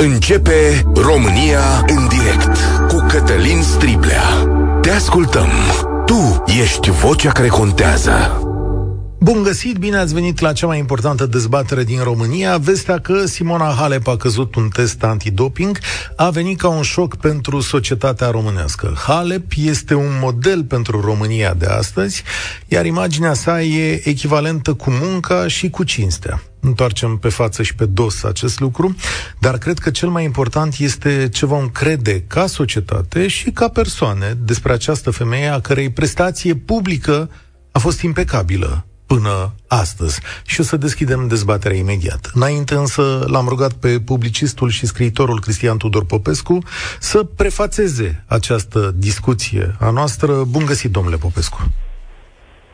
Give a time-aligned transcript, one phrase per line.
[0.00, 2.58] Începe România în direct
[2.88, 4.22] cu Cătălin Striblea.
[4.80, 5.48] Te ascultăm.
[6.06, 8.42] Tu ești vocea care contează.
[9.20, 12.56] Bun găsit, bine ați venit la cea mai importantă dezbatere din România.
[12.56, 15.78] Vestea că Simona Halep a căzut un test antidoping
[16.16, 18.96] a venit ca un șoc pentru societatea românească.
[19.06, 22.22] Halep este un model pentru România de astăzi,
[22.68, 26.42] iar imaginea sa e echivalentă cu munca și cu cinstea.
[26.60, 28.94] Întoarcem pe față și pe dos acest lucru,
[29.38, 34.32] dar cred că cel mai important este ce vom crede ca societate și ca persoane
[34.44, 37.30] despre această femeie a cărei prestație publică
[37.72, 40.20] a fost impecabilă până astăzi.
[40.46, 42.30] Și o să deschidem dezbaterea imediat.
[42.34, 46.58] Înainte însă l-am rugat pe publicistul și scriitorul Cristian Tudor Popescu
[46.98, 50.44] să prefațeze această discuție a noastră.
[50.50, 51.58] Bun găsit, domnule Popescu!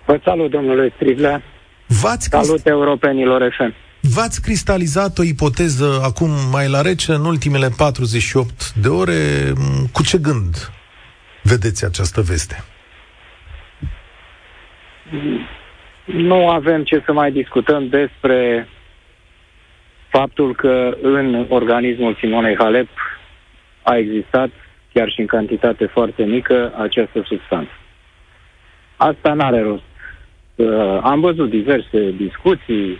[0.06, 1.42] Vă salut, domnule Strivlea!
[1.86, 2.66] V-ați Salut crist...
[2.66, 3.74] europenilor FM!
[4.00, 9.52] V-ați cristalizat o ipoteză acum mai la rece, în ultimele 48 de ore.
[9.92, 10.70] Cu ce gând
[11.42, 12.64] vedeți această veste?
[16.04, 18.68] nu avem ce să mai discutăm despre
[20.08, 22.88] faptul că în organismul Simonei Halep
[23.82, 24.50] a existat,
[24.92, 27.72] chiar și în cantitate foarte mică, această substanță.
[28.96, 29.82] Asta n-are rost.
[30.56, 32.98] Uh, am văzut diverse discuții,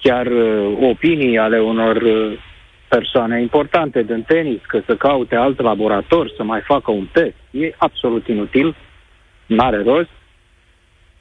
[0.00, 2.38] chiar uh, opinii ale unor uh,
[2.88, 7.34] persoane importante din tenis, că să caute alt laborator, să mai facă un test.
[7.50, 8.76] E absolut inutil,
[9.46, 10.08] n-are rost.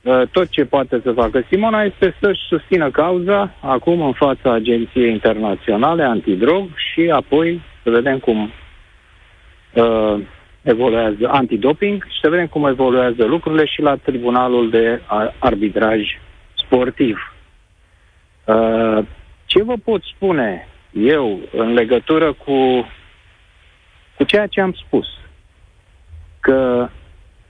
[0.01, 5.11] Uh, tot ce poate să facă Simona este să-și susțină cauza acum în fața Agenției
[5.11, 8.51] Internaționale Antidrog și apoi să vedem cum
[9.73, 10.19] uh,
[10.67, 15.01] evoluează antidoping și să vedem cum evoluează lucrurile și la Tribunalul de
[15.39, 16.01] Arbitraj
[16.53, 17.33] Sportiv.
[18.45, 19.05] Uh,
[19.45, 22.87] ce vă pot spune eu în legătură cu,
[24.15, 25.07] cu ceea ce am spus?
[26.39, 26.89] Că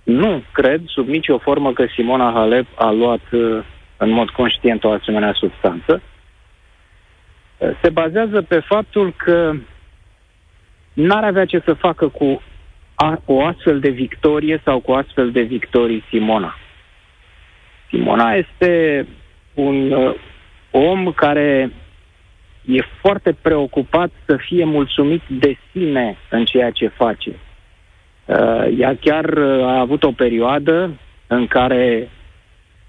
[0.04, 3.64] nu cred sub nicio formă că Simona Halep a luat uh,
[3.98, 6.02] în mod conștient o asemenea substanță.
[7.58, 9.54] Uh, se bazează pe faptul că
[10.94, 12.42] n-ar avea ce să facă cu
[13.00, 16.58] a, o astfel de victorie sau cu astfel de victorii Simona.
[17.90, 19.06] Simona este
[19.54, 20.16] un uh,
[20.72, 21.72] om care
[22.66, 27.32] e foarte preocupat să fie mulțumit de sine în ceea ce face.
[28.26, 32.17] Uh, ea chiar uh, a avut o perioadă în care uh,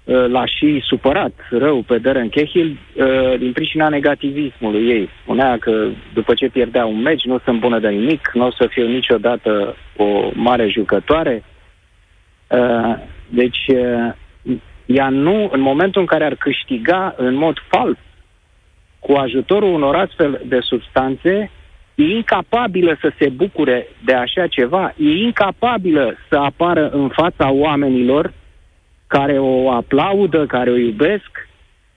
[0.09, 5.09] l-a și supărat rău pe Darren Cahill uh, din pricina negativismului ei.
[5.21, 8.67] Spunea că după ce pierdea un meci nu sunt bună de nimic, nu o să
[8.69, 11.43] fiu niciodată o mare jucătoare.
[12.47, 12.95] Uh,
[13.27, 14.13] deci uh,
[14.85, 17.97] ea nu, în momentul în care ar câștiga în mod fals
[18.99, 21.51] cu ajutorul unor astfel de substanțe,
[21.95, 28.33] e incapabilă să se bucure de așa ceva, e incapabilă să apară în fața oamenilor
[29.09, 31.47] care o aplaudă, care o iubesc,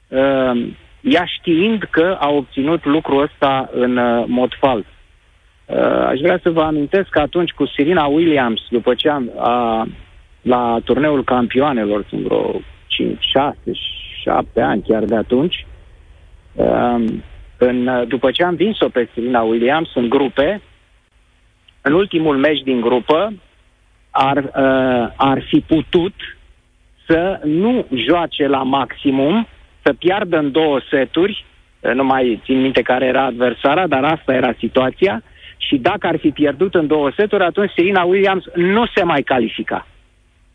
[0.08, 0.68] uh,
[1.00, 4.84] ea știind că a obținut lucrul ăsta în uh, mod fals.
[5.66, 9.86] Uh, aș vrea să vă amintesc că atunci cu Serena Williams, după ce am, a,
[10.42, 13.56] la turneul campioanelor, sunt vreo 5, 6,
[14.22, 15.66] 7 ani chiar de atunci,
[17.56, 20.60] în, uh, după ce am vins-o pe Serena Williams în grupe,
[21.80, 23.32] în ultimul meci din grupă,
[24.10, 26.14] ar, uh, ar fi putut
[27.06, 29.46] să nu joace la maximum,
[29.82, 31.44] să piardă în două seturi,
[31.80, 35.22] uh, nu mai țin minte care era adversara, dar asta era situația,
[35.56, 39.86] și dacă ar fi pierdut în două seturi, atunci Serena Williams nu se mai califica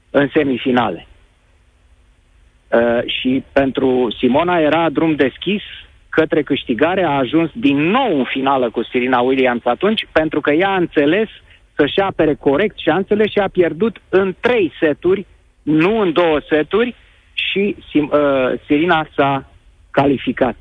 [0.10, 1.08] în semifinale.
[2.68, 5.62] Uh, și pentru Simona era drum deschis
[6.10, 10.70] către câștigare, a ajuns din nou în finală cu Serena Williams atunci, pentru că ea
[10.70, 11.30] a înțeles
[11.76, 15.26] să-și apere corect și a înțeles și a pierdut în trei seturi,
[15.68, 16.96] nu în două seturi,
[17.34, 18.10] și uh,
[18.68, 19.50] Serena s-a
[19.92, 20.56] calificat.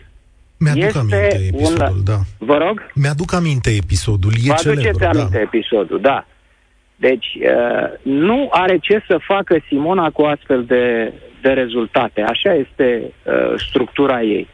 [0.59, 2.05] Mi-aduc este aminte episodul, un...
[2.05, 2.19] da.
[2.39, 2.91] Vă rog?
[2.95, 5.41] Mi-aduc aminte episodul, e Vă aduceți celebru, aminte da.
[5.41, 6.27] episodul, da.
[6.97, 12.21] Deci, uh, nu are ce să facă Simona cu astfel de, de rezultate.
[12.21, 14.49] Așa este uh, structura ei.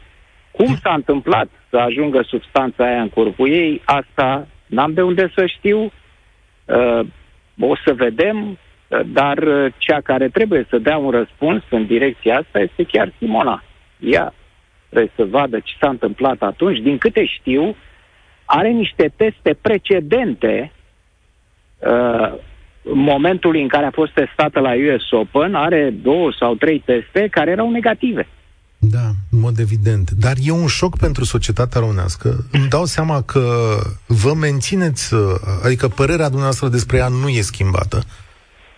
[0.51, 5.45] Cum s-a întâmplat să ajungă substanța aia în corpul ei, asta n-am de unde să
[5.57, 5.91] știu.
[6.65, 6.99] Uh,
[7.59, 8.57] o să vedem, uh,
[9.05, 13.63] dar uh, cea care trebuie să dea un răspuns în direcția asta este chiar Simona.
[13.99, 14.33] Ea
[14.89, 16.77] trebuie să vadă ce s-a întâmplat atunci.
[16.77, 17.75] Din câte știu,
[18.45, 20.71] are niște teste precedente
[21.79, 22.33] uh,
[22.83, 27.51] momentul în care a fost testată la US Open, are două sau trei teste care
[27.51, 28.27] erau negative.
[28.77, 30.11] Da, mod evident.
[30.11, 32.45] Dar e un șoc pentru societatea românească.
[32.51, 33.75] Îmi dau seama că
[34.07, 35.13] vă mențineți,
[35.63, 38.03] adică părerea dumneavoastră despre ea nu e schimbată.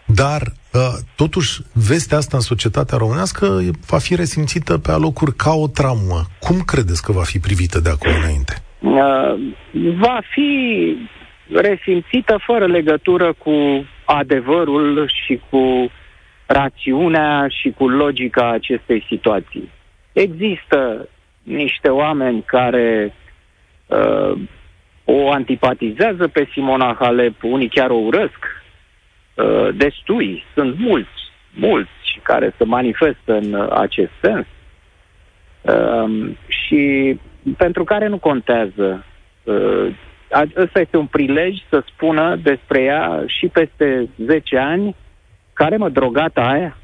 [0.06, 0.42] Dar,
[0.74, 0.82] uh,
[1.16, 3.46] totuși, vestea asta în societatea românească
[3.88, 6.22] va fi resimțită pe alocuri ca o traumă.
[6.40, 8.54] Cum credeți că va fi privită de acum înainte?
[8.80, 9.34] Uh,
[9.98, 10.50] va fi
[11.52, 15.92] resimțită fără legătură cu adevărul și cu
[16.46, 19.70] rațiunea și cu logica acestei situații.
[20.14, 21.08] Există
[21.44, 23.14] niște oameni care
[23.86, 24.40] uh,
[25.06, 28.65] o antipatizează pe Simona Halep, unii chiar o urăsc, uh,
[29.74, 31.10] destui, sunt mulți,
[31.54, 34.46] mulți care se manifestă în uh, acest sens
[35.62, 37.20] uh, și
[37.58, 39.06] pentru care nu contează.
[39.44, 39.96] Uh,
[40.56, 44.96] ăsta este un prilej să spună despre ea și peste 10 ani
[45.54, 46.78] care mă drogata aia?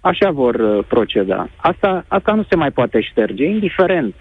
[0.00, 1.48] Așa vor uh, proceda.
[1.56, 4.14] Asta, asta nu se mai poate șterge, indiferent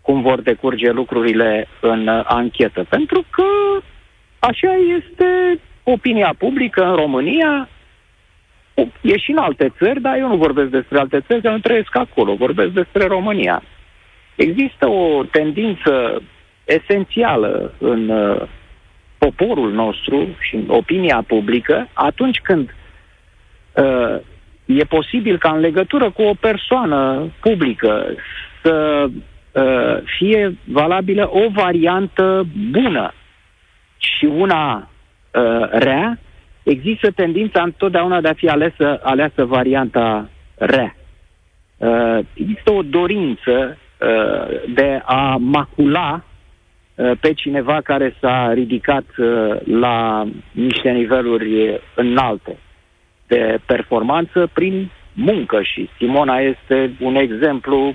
[0.00, 2.84] cum vor decurge lucrurile în uh, anchetă.
[2.88, 3.44] Pentru că
[4.38, 5.60] așa este
[5.92, 7.68] opinia publică în România,
[9.00, 11.96] e și în alte țări, dar eu nu vorbesc despre alte țări, că nu trăiesc
[11.96, 13.62] acolo, vorbesc despre România.
[14.34, 16.22] Există o tendință
[16.64, 18.42] esențială în uh,
[19.18, 22.74] poporul nostru și în opinia publică, atunci când
[23.72, 24.16] uh,
[24.64, 28.06] e posibil ca în legătură cu o persoană publică
[28.62, 29.06] să
[29.52, 33.12] uh, fie valabilă o variantă bună
[33.96, 34.88] și una
[35.36, 36.18] uh, rea,
[36.62, 40.96] există tendința întotdeauna de a fi alesă, aleasă varianta rea.
[41.76, 46.24] Uh, există o dorință uh, de a macula
[46.94, 52.58] uh, pe cineva care s-a ridicat uh, la niște niveluri înalte
[53.26, 57.94] de performanță prin muncă și Simona este un exemplu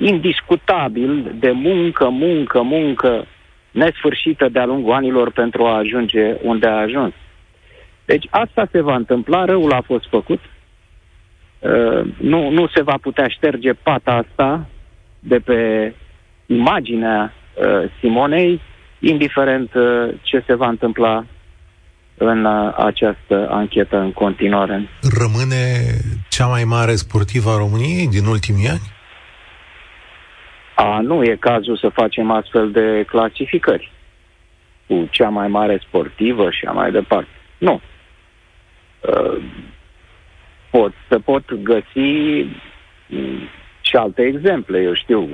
[0.00, 3.26] indiscutabil de muncă, muncă, muncă
[3.74, 7.12] nesfârșită de-a lungul anilor pentru a ajunge unde a ajuns.
[8.04, 13.28] Deci asta se va întâmpla, răul a fost făcut, uh, nu, nu se va putea
[13.28, 14.66] șterge pata asta
[15.18, 15.92] de pe
[16.46, 18.60] imaginea uh, Simonei,
[18.98, 21.24] indiferent uh, ce se va întâmpla
[22.14, 24.88] în uh, această anchetă în continuare.
[25.18, 25.62] Rămâne
[26.28, 28.93] cea mai mare sportivă a României din ultimii ani?
[30.74, 33.92] A, nu e cazul să facem astfel de clasificări
[34.86, 37.28] cu cea mai mare sportivă și a mai departe.
[37.58, 37.80] Nu.
[39.00, 39.42] Uh,
[40.70, 42.46] pot, se pot găsi
[43.06, 43.48] mm,
[43.80, 45.28] și alte exemple, eu știu,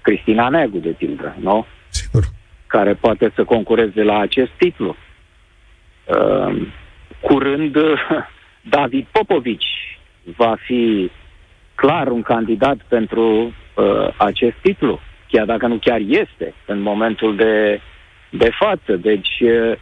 [0.00, 1.66] Cristina Negu, de pildă, nu?
[1.88, 2.24] Sigur.
[2.66, 4.96] Care poate să concureze la acest titlu.
[6.04, 6.66] Uh,
[7.20, 7.76] curând,
[8.76, 9.98] David Popovici
[10.36, 11.10] va fi
[11.74, 17.80] clar un candidat pentru uh, acest titlu, chiar dacă nu chiar este în momentul de,
[18.30, 18.96] de față.
[18.96, 19.72] Deci, uh,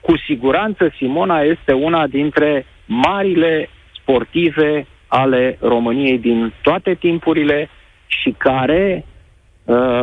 [0.00, 3.68] cu siguranță, Simona este una dintre marile
[4.00, 7.68] sportive ale României din toate timpurile
[8.06, 9.04] și care,
[9.64, 10.02] uh,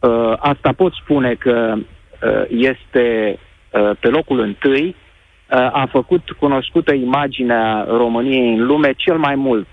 [0.00, 3.38] uh, asta pot spune că uh, este
[3.74, 9.66] Uh, pe locul întâi, uh, a făcut cunoscută imaginea României în lume cel mai mult.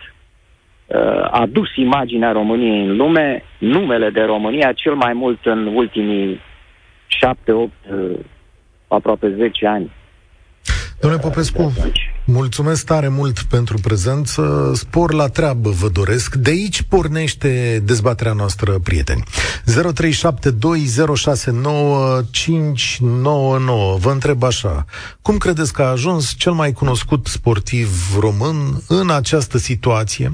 [0.94, 6.40] Uh, a dus imaginea României în lume, numele de România cel mai mult în ultimii
[7.08, 7.74] șapte, opt,
[8.88, 9.92] aproape zece ani.
[11.02, 11.74] Domnule Popescu,
[12.26, 14.72] mulțumesc tare mult pentru prezență.
[14.76, 16.36] Spor la treabă vă doresc.
[16.36, 19.24] De aici pornește dezbaterea noastră, prieteni.
[19.24, 19.24] 0372069599.
[24.00, 24.86] Vă întreb așa.
[25.22, 28.56] Cum credeți că a ajuns cel mai cunoscut sportiv român
[28.88, 30.32] în această situație?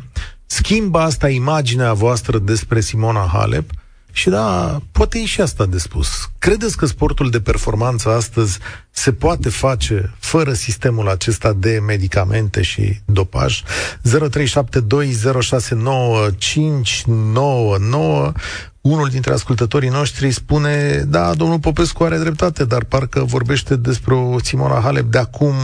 [0.48, 3.70] Schimbă asta imaginea voastră despre Simona Halep?
[4.12, 6.08] Și da, poate e și asta de spus.
[6.39, 8.60] Credeți că sportul de performanță astăzi
[8.92, 13.63] se poate face fără sistemul acesta de medicamente și dopaj?
[13.63, 13.68] 0372069599
[18.82, 24.39] unul dintre ascultătorii noștri spune, da, domnul Popescu are dreptate, dar parcă vorbește despre o
[24.39, 25.56] Simona Halep de acum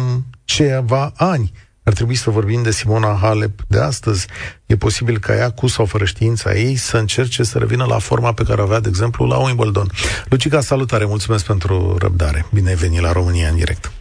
[0.44, 1.52] ceva ani.
[1.86, 4.28] Ar trebui să vorbim de Simona Halep de astăzi.
[4.66, 8.34] E posibil ca ea, cu sau fără știința ei, să încerce să revină la forma
[8.34, 9.88] pe care o avea, de exemplu, la Wimbledon.
[10.30, 12.46] Lucica, salutare, mulțumesc pentru răbdare.
[12.54, 13.92] Bine ai venit la România în direct.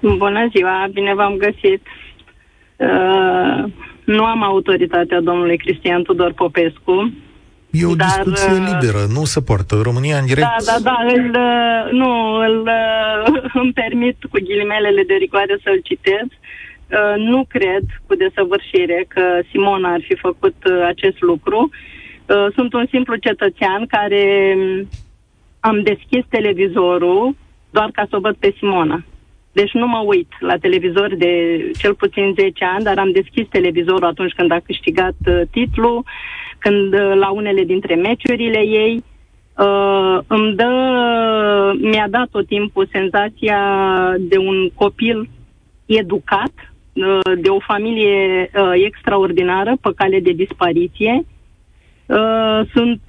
[0.00, 1.82] Bună ziua, bine v-am găsit.
[2.76, 3.72] Uh,
[4.04, 7.12] nu am autoritatea domnului Cristian Tudor Popescu.
[7.70, 9.80] E o dar, discuție uh, liberă, nu se poartă.
[9.82, 10.46] România în direct...
[10.46, 12.10] Da, da, da, îl, uh, nu,
[12.46, 16.26] îl, uh, îmi permit cu ghilimelele de rigoare să-l citez.
[16.92, 21.70] Uh, nu cred cu desăvârșire că Simona ar fi făcut uh, acest lucru.
[22.26, 24.88] Uh, sunt un simplu cetățean care um,
[25.60, 27.34] am deschis televizorul
[27.70, 29.04] doar ca să o văd pe Simona.
[29.52, 31.32] Deci nu mă uit la televizor de
[31.78, 36.04] cel puțin 10 ani, dar am deschis televizorul atunci când a câștigat uh, titlul,
[36.58, 39.04] când uh, la unele dintre meciurile ei.
[39.58, 40.70] Uh, îmi dă,
[41.80, 43.60] mi-a dat tot timpul senzația
[44.18, 45.28] de un copil
[45.86, 46.71] educat, uh,
[47.38, 51.24] de o familie uh, extraordinară pe cale de dispariție.
[52.06, 53.00] Uh, sunt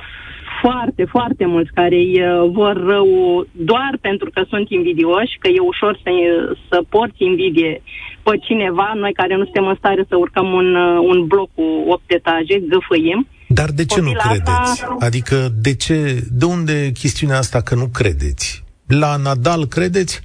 [0.63, 3.07] foarte, foarte mulți care îi uh, vor rău
[3.51, 6.09] doar pentru că sunt invidioși, că e ușor să,
[6.69, 7.81] să porți invidie
[8.23, 11.65] pe cineva, noi care nu suntem în stare să urcăm un, uh, un bloc cu
[11.87, 13.27] 8 etaje, găfăim.
[13.47, 14.61] Dar de ce Copila nu credeți?
[14.61, 14.95] Asta...
[14.99, 18.63] Adică de ce, de unde chestiunea asta că nu credeți?
[18.87, 20.21] La Nadal credeți?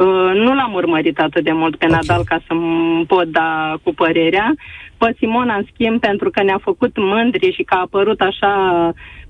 [0.00, 1.98] Uh, nu l-am urmărit atât de mult pe okay.
[1.98, 4.54] Nadal ca să-mi pot da cu părerea.
[4.98, 8.52] Pe Simona, în schimb, pentru că ne-a făcut mândri și că a apărut așa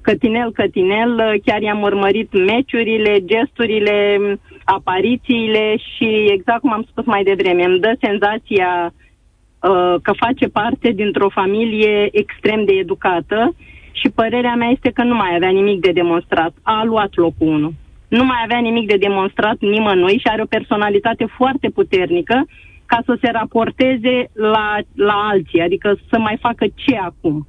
[0.00, 4.18] cătinel-cătinel, chiar i-am urmărit meciurile, gesturile,
[4.64, 10.90] aparițiile și exact cum am spus mai devreme, îmi dă senzația uh, că face parte
[10.90, 13.54] dintr-o familie extrem de educată
[13.92, 16.52] și părerea mea este că nu mai avea nimic de demonstrat.
[16.62, 17.72] A luat locul 1
[18.10, 22.46] nu mai avea nimic de demonstrat nimănui și are o personalitate foarte puternică
[22.86, 27.46] ca să se raporteze la, la alții, adică să mai facă ce acum.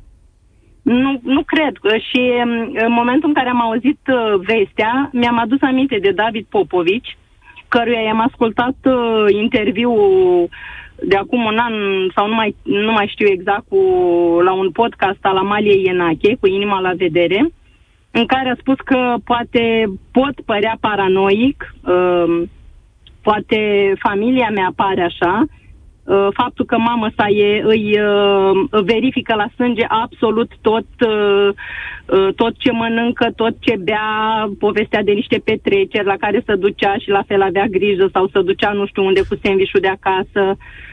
[0.81, 1.73] Nu, nu cred.
[2.09, 6.45] Și mm, în momentul în care am auzit uh, vestea, mi-am adus aminte de David
[6.49, 7.17] Popovici,
[7.67, 10.49] căruia i-am ascultat uh, interviul
[11.03, 11.73] de acum un an,
[12.15, 13.77] sau nu mai, nu mai știu exact, cu,
[14.43, 17.51] la un podcast al Amalie Ienache, cu inima la vedere,
[18.11, 22.41] în care a spus că poate pot părea paranoic, uh,
[23.21, 25.45] poate familia mea pare așa,
[26.03, 31.49] uh, faptul că mama sa e, îi uh, verifică la sânge absolut tot, uh,
[32.05, 36.97] uh, tot ce mănâncă, tot ce bea, povestea de niște petreceri la care se ducea
[36.97, 40.41] și la fel avea grijă sau se ducea nu știu unde cu sandvișul de acasă.
[40.41, 40.90] Uh, Uh,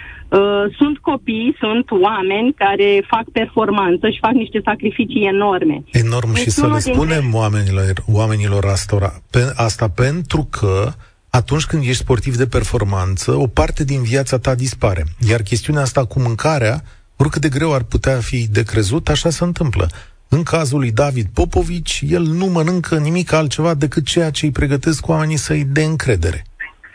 [0.78, 5.84] sunt copii, sunt oameni care fac performanță și fac niște sacrificii enorme.
[5.92, 7.38] Enorm deci și să le spunem dintre...
[7.38, 10.92] oamenilor, oamenilor asta, pe, asta pentru că
[11.30, 15.04] atunci când ești sportiv de performanță, o parte din viața ta dispare.
[15.28, 16.82] Iar chestiunea asta cu mâncarea,
[17.16, 19.88] oricât de greu ar putea fi de crezut, așa se întâmplă.
[20.28, 25.08] În cazul lui David Popovici, el nu mănâncă nimic altceva decât ceea ce îi pregătesc
[25.08, 26.44] oamenii să-i dea încredere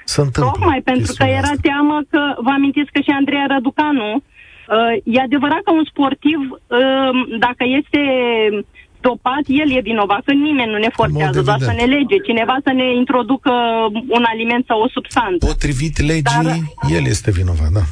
[0.05, 0.51] să întâmplă.
[0.51, 1.65] Tocmai pentru că era asta.
[1.67, 7.11] teamă că, vă amintiți că și Andreea Răducanu, uh, e adevărat că un sportiv, uh,
[7.39, 8.01] dacă este
[9.07, 12.71] dopat, el e vinovat, că nimeni nu ne forțează, doar să ne lege, cineva să
[12.71, 13.51] ne introducă
[14.17, 15.45] un aliment sau o substanță.
[15.45, 16.55] Potrivit legii, Dar,
[16.97, 17.83] el este vinovat, da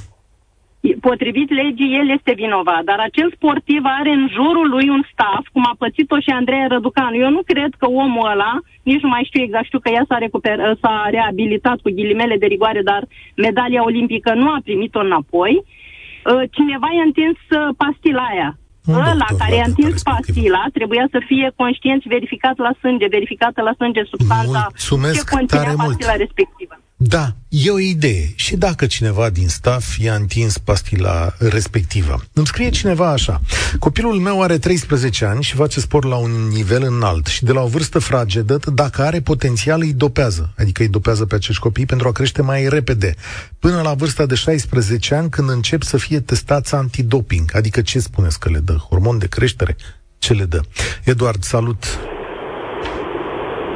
[1.07, 5.63] potrivit legii, el este vinovat, dar acel sportiv are în jurul lui un staff, cum
[5.71, 7.15] a pățit-o și Andreea Răducanu.
[7.15, 10.17] Eu nu cred că omul ăla, nici nu mai știu exact, știu că ea s-a,
[10.17, 13.01] recuper, s-a reabilitat cu ghilimele de rigoare, dar
[13.35, 15.53] medalia olimpică nu a primit-o înapoi.
[15.63, 18.55] Uh, cineva i-a întins uh, pastila aia.
[18.85, 23.61] Un Ăla care i-a întins pastila trebuia să fie conștient și verificat la sânge, verificată
[23.61, 26.21] la sânge substanța Mulțumesc ce conținea pastila mult.
[26.25, 26.75] respectivă.
[27.03, 28.31] Da, e o idee.
[28.35, 32.21] Și dacă cineva din staff i-a întins pastila respectivă.
[32.33, 33.41] Îmi scrie cineva așa.
[33.79, 37.61] Copilul meu are 13 ani și face sport la un nivel înalt și de la
[37.61, 40.53] o vârstă fragedă, dacă are potențial, îi dopează.
[40.57, 43.15] Adică îi dopează pe acești copii pentru a crește mai repede.
[43.59, 47.55] Până la vârsta de 16 ani, când încep să fie testați antidoping.
[47.55, 48.73] Adică ce spuneți că le dă?
[48.73, 49.75] Hormon de creștere?
[50.19, 50.61] Ce le dă?
[51.03, 51.83] Eduard, salut!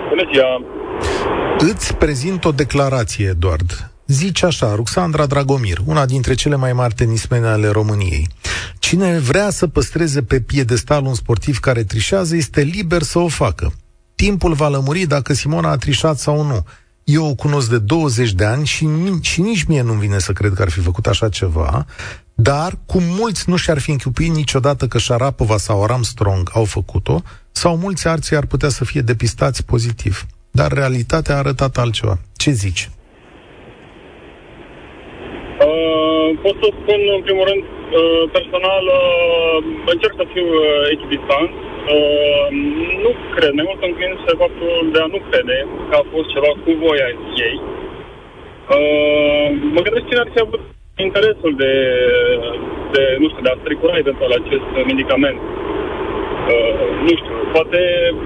[0.10, 0.85] Bună ziua!
[1.58, 3.92] Îți prezint o declarație, Eduard.
[4.08, 8.28] Zice așa, Ruxandra Dragomir, una dintre cele mai mari tenismene ale României.
[8.80, 13.74] Cine vrea să păstreze pe piedestal un sportiv care trișează este liber să o facă.
[14.16, 16.66] Timpul va lămuri dacă Simona a trișat sau nu.
[17.04, 18.90] Eu o cunosc de 20 de ani și,
[19.22, 21.86] și nici mie nu vine să cred că ar fi făcut așa ceva,
[22.34, 27.22] dar cum mulți nu și-ar fi închipuit niciodată că Sharapova sau Armstrong au făcut-o,
[27.52, 30.26] sau mulți alții ar putea să fie depistați pozitiv
[30.60, 32.16] dar realitatea a arătat altceva.
[32.42, 32.84] Ce zici?
[35.68, 39.58] Uh, pot să spun, în primul rând, uh, personal, uh,
[39.94, 41.52] încerc să fiu uh, echidistant.
[41.96, 42.46] Uh,
[43.04, 45.58] nu cred, mai mult înclin se faptul de a nu crede
[45.90, 47.10] că a fost ceva cu voia
[47.48, 47.58] ei.
[48.76, 50.62] Uh, mă gândesc cine ar fi avut
[51.08, 51.74] interesul de,
[52.94, 55.40] de, nu știu, de a strecura eventual acest medicament.
[55.44, 55.65] Uh,
[57.06, 57.82] nu știu, poate,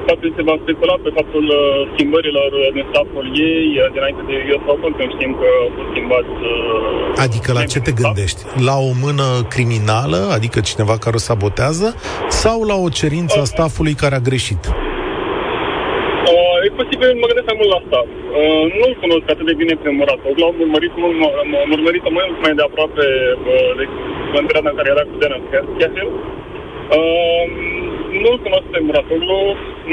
[0.08, 1.60] poate se va specula pe faptul uh,
[1.94, 6.36] schimbărilor din staful ei uh, dinainte de US Open, când știm că au fost schimbați...
[6.52, 8.42] Uh, adică la ce te gândești?
[8.70, 11.88] La o mână criminală, adică cineva care o sabotează,
[12.44, 14.62] sau la o cerință a stafului care a greșit?
[16.32, 18.00] Uh, e posibil, mă gândesc mai mult la asta.
[18.40, 21.16] Uh, nu-l cunosc atât de bine pe Muratov, l-am urmărit, mult,
[21.52, 23.06] m- urmărit mult mai de aproape
[23.52, 23.84] uh, de,
[24.40, 25.44] în perioada în care era cu Denis
[25.80, 26.10] Chesel.
[26.98, 27.46] Uh,
[28.24, 29.40] nu-l cunosc pe Muratoglu,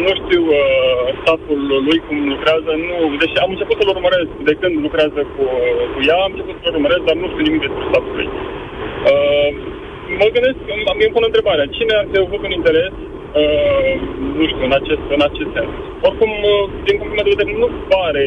[0.04, 4.74] nu știu uh, staful lui cum lucrează, nu, deși am început să-l urmăresc de când
[4.86, 5.44] lucrează cu,
[5.92, 8.28] cu ea, am început să-l urmăresc, dar nu știu nimic despre staful lui.
[9.10, 9.48] Uh,
[10.20, 10.58] mă gândesc,
[10.92, 12.94] îmi pun întrebarea, cine ar fi avut un interes
[13.42, 13.92] Uh,
[14.38, 15.72] nu știu, în acest, în acest sens.
[16.08, 18.24] Oricum, uh, din punctul meu de vedere, nu pare,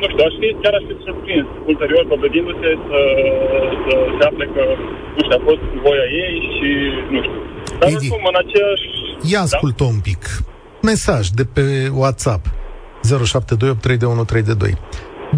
[0.00, 2.98] nu știu, aș fi, chiar aș fi surprins ulterior, dovedindu-se să,
[3.84, 4.62] să se afle că,
[5.16, 6.68] nu știu, a fost voia ei și,
[7.12, 7.40] nu știu.
[7.80, 8.86] Dar Edi, oricum, în aceeași...
[9.32, 9.46] Ia da?
[9.48, 9.90] ascultă da?
[9.94, 10.22] un pic.
[10.90, 11.64] Mesaj de pe
[12.02, 12.44] WhatsApp
[14.70, 14.72] 07283132.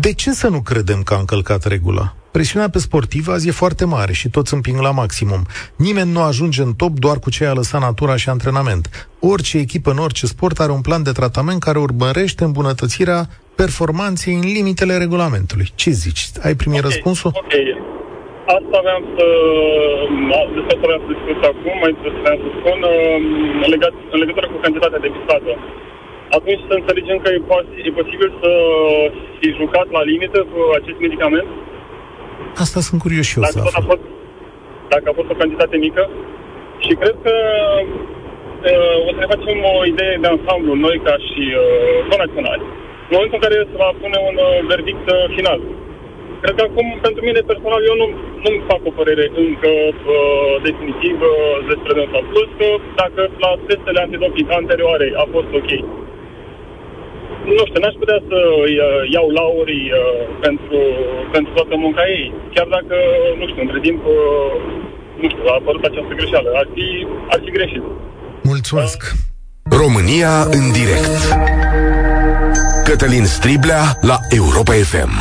[0.04, 2.14] De ce să nu credem că a încălcat regula?
[2.36, 5.42] Presiunea pe sportiv azi e foarte mare și toți împing la maximum.
[5.86, 8.84] Nimeni nu ajunge în top doar cu ce a lăsat natura și antrenament.
[9.32, 13.20] Orice echipă în orice sport are un plan de tratament care urmărește îmbunătățirea
[13.60, 15.66] performanței în limitele regulamentului.
[15.80, 16.22] Ce zici?
[16.46, 17.30] Ai primit okay, răspunsul?
[17.42, 17.54] Ok.
[18.58, 19.26] Asta aveam să...
[20.56, 23.24] Despre asta aveam să discut acum, mai întâi să să spun, um,
[23.74, 25.52] legat, în legătură cu cantitatea de pisată.
[26.38, 28.50] Atunci să înțelegem că e, pos- e posibil să
[29.38, 31.48] fi jucat la limită cu acest medicament?
[32.64, 33.80] Asta sunt curios și eu dacă să aflu.
[33.80, 34.04] A fost,
[34.94, 36.02] dacă a fost o cantitate mică
[36.84, 37.34] și cred că
[38.70, 42.64] uh, o să ne facem o idee de ansamblu, noi ca și uh, naționali,
[43.08, 45.60] în momentul în care se va pune un uh, verdict uh, final.
[46.42, 48.06] Cred că acum, pentru mine personal, eu nu,
[48.44, 51.30] nu-mi fac o părere încă uh, definitivă
[51.70, 52.20] despre dânsa.
[52.32, 52.68] Plus că
[53.00, 55.70] dacă la testele antidoping anterioare a fost ok,
[57.58, 60.00] nu știu, n-aș putea să uh, iau laurii uh,
[60.44, 60.78] pentru,
[61.34, 62.26] pentru toată munca ei.
[62.54, 62.96] Chiar dacă,
[63.38, 64.52] nu știu, între timp, uh,
[65.20, 66.48] nu știu, a apărut această greșeală.
[66.60, 66.86] Ar fi,
[67.34, 67.82] ar fi greșit.
[68.52, 69.00] Mulțumesc!
[69.82, 71.16] România în direct.
[72.84, 75.12] Cătălin Striblea la Europa FM.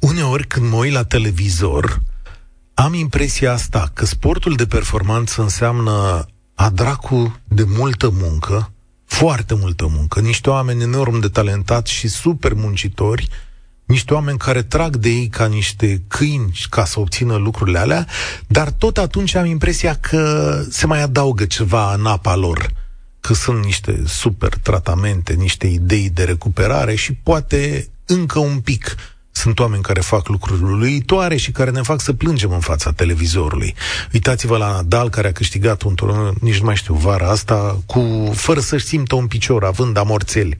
[0.00, 1.98] Uneori când mă uit la televizor,
[2.74, 8.72] am impresia asta că sportul de performanță înseamnă a dracu de multă muncă,
[9.10, 13.28] foarte multă muncă, niște oameni enorm de talentați și super muncitori,
[13.84, 18.06] niște oameni care trag de ei ca niște câini ca să obțină lucrurile alea,
[18.46, 22.70] dar tot atunci am impresia că se mai adaugă ceva în apa lor,
[23.20, 28.96] că sunt niște super tratamente, niște idei de recuperare și poate încă un pic
[29.40, 33.74] sunt oameni care fac lucruri uluitoare și care ne fac să plângem în fața televizorului.
[34.12, 38.30] Uitați-vă la Nadal, care a câștigat un turneu, nici nu mai știu, vara asta, cu,
[38.34, 40.58] fără să-și simtă un picior, având amorțeli.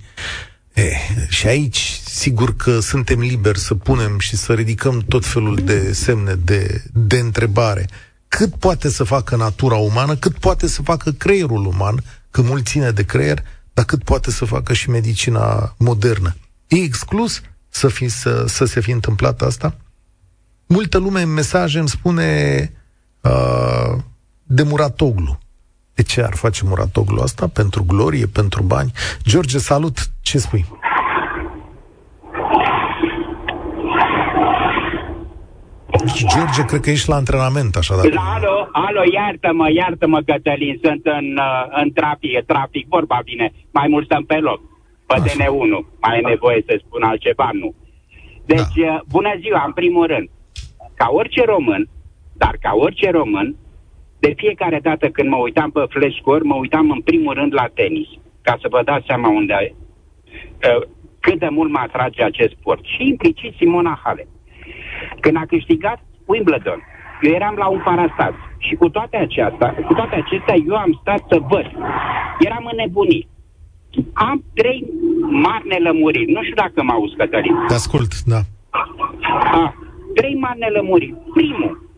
[0.74, 0.92] E,
[1.28, 6.34] și aici, sigur că suntem liberi să punem și să ridicăm tot felul de semne
[6.34, 7.88] de, de întrebare.
[8.28, 12.90] Cât poate să facă natura umană, cât poate să facă creierul uman, că mult ține
[12.90, 16.36] de creier, dar cât poate să facă și medicina modernă.
[16.68, 17.40] E exclus
[17.70, 19.76] să, fi, să, să se fi întâmplat asta?
[20.66, 22.24] Multă lume în mesaje îmi spune
[23.20, 23.98] uh,
[24.42, 25.38] de Muratoglu.
[25.94, 27.48] De ce ar face Muratoglu asta?
[27.48, 28.92] Pentru glorie, pentru bani?
[29.22, 29.98] George, salut!
[30.20, 30.64] Ce spui?
[36.34, 38.08] George, cred că ești la antrenament, așa dacă...
[38.16, 44.04] Alo, alo, iartă-mă, iartă-mă, Cătălin, sunt în, uh, în trafic, trafic, vorba bine, mai mult
[44.04, 44.60] stăm pe loc
[45.10, 45.72] pe DN1.
[46.00, 47.50] Mai e nevoie să spun altceva?
[47.52, 47.74] Nu.
[48.44, 48.92] Deci, da.
[48.92, 50.28] Uh, bună ziua, în primul rând.
[50.94, 51.88] Ca orice român,
[52.32, 53.56] dar ca orice român,
[54.18, 57.66] de fiecare dată când mă uitam pe flash score, mă uitam în primul rând la
[57.74, 58.08] tenis,
[58.42, 60.82] ca să vă dați seama unde uh,
[61.20, 62.84] cât de mult mă atrage acest sport.
[62.84, 64.28] Și implicit Simona Halep.
[65.20, 66.80] Când a câștigat Wimbledon,
[67.20, 71.22] eu eram la un parastat și cu toate acestea, cu toate acestea eu am stat
[71.30, 71.66] să văd.
[72.38, 73.28] Eram înnebunit.
[74.12, 74.84] Am trei
[75.20, 76.32] mari nelămuriri.
[76.32, 77.54] Nu știu dacă mă auzi, Cătălin.
[77.68, 78.40] Te ascult, da.
[79.62, 79.74] A,
[80.14, 81.14] trei mari nelămuriri.
[81.34, 81.90] Primul,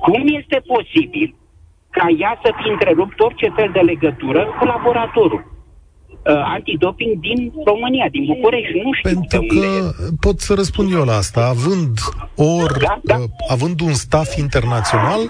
[0.00, 1.34] cum este posibil
[1.90, 5.53] ca ea să fi întrerupt orice fel de legătură cu laboratorul?
[6.26, 8.78] Uh, antidoping din România, din București.
[8.84, 11.46] Nu știu Pentru că pot să răspund eu la asta.
[11.46, 11.98] Având,
[12.36, 13.16] or, da, da.
[13.16, 15.20] Uh, având un staff internațional,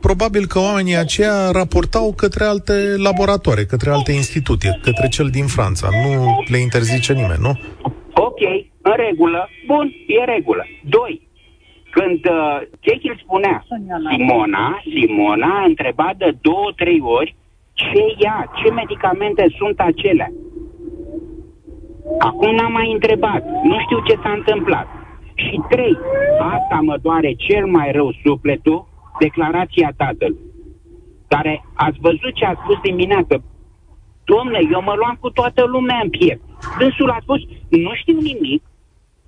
[0.00, 5.88] probabil că oamenii aceia raportau către alte laboratoare, către alte instituții, către cel din Franța.
[6.04, 7.52] Nu le interzice nimeni, nu?
[8.14, 8.40] Ok,
[8.82, 9.48] în regulă.
[9.66, 10.66] Bun, e regulă.
[10.82, 11.28] Doi,
[11.90, 13.64] când uh, îl spunea,
[14.10, 17.34] Simona, Simona a întrebat de două, trei ori
[17.72, 20.32] ce ia, ce medicamente sunt acelea.
[22.18, 24.86] Acum n-am mai întrebat, nu știu ce s-a întâmplat.
[25.34, 25.98] Și trei,
[26.38, 28.86] asta mă doare cel mai rău sufletul,
[29.18, 30.38] declarația tatălui,
[31.28, 33.42] care ați văzut ce a spus dimineață.
[34.24, 36.42] Domne, eu mă luam cu toată lumea în piept.
[36.78, 38.62] Dânsul a spus, nu știu nimic,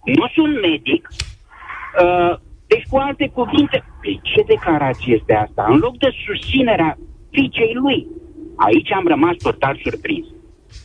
[0.04, 1.08] nu sunt medic,
[2.02, 2.36] uh,
[2.66, 5.66] deci cu alte cuvinte, păi ce declarație este asta?
[5.68, 6.98] În loc de susținerea
[7.30, 8.06] fiicei lui,
[8.56, 10.26] aici am rămas total surprins.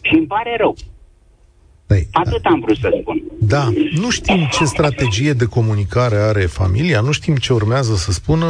[0.01, 0.75] Și îmi pare rău.
[1.91, 3.21] Păi, Atât am vrut să spun.
[3.39, 8.45] Da, nu știm ce strategie de comunicare are familia, nu știm ce urmează să spună,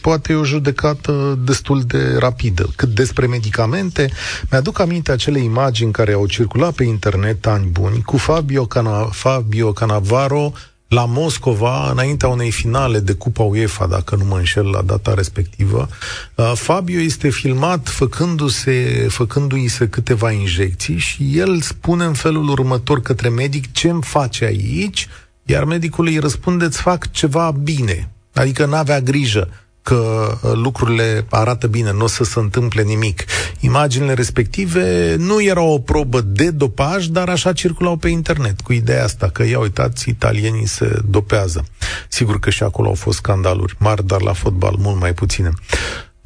[0.00, 2.68] poate e o judecată destul de rapidă.
[2.76, 4.10] Cât despre medicamente,
[4.50, 9.72] mi-aduc aminte acele imagini care au circulat pe internet ani buni cu Fabio, Cana- Fabio
[9.72, 10.52] Canavaro
[10.88, 15.88] la Moscova, înaintea unei finale de Cupa UEFA, dacă nu mă înșel la data respectivă.
[16.34, 23.02] Uh, Fabio este filmat făcându-se, făcându-i se câteva injecții și el spune în felul următor
[23.02, 25.08] către medic ce îmi face aici,
[25.42, 28.08] iar medicul îi răspunde, îți fac ceva bine.
[28.32, 29.48] Adică n-avea grijă
[29.88, 30.00] că
[30.32, 33.18] uh, lucrurile arată bine, nu o să se întâmple nimic.
[33.60, 39.04] Imaginile respective nu erau o probă de dopaj, dar așa circulau pe internet, cu ideea
[39.04, 41.64] asta că, ia uitați, italienii se dopează.
[42.08, 45.50] Sigur că și acolo au fost scandaluri mari, dar la fotbal mult mai puține.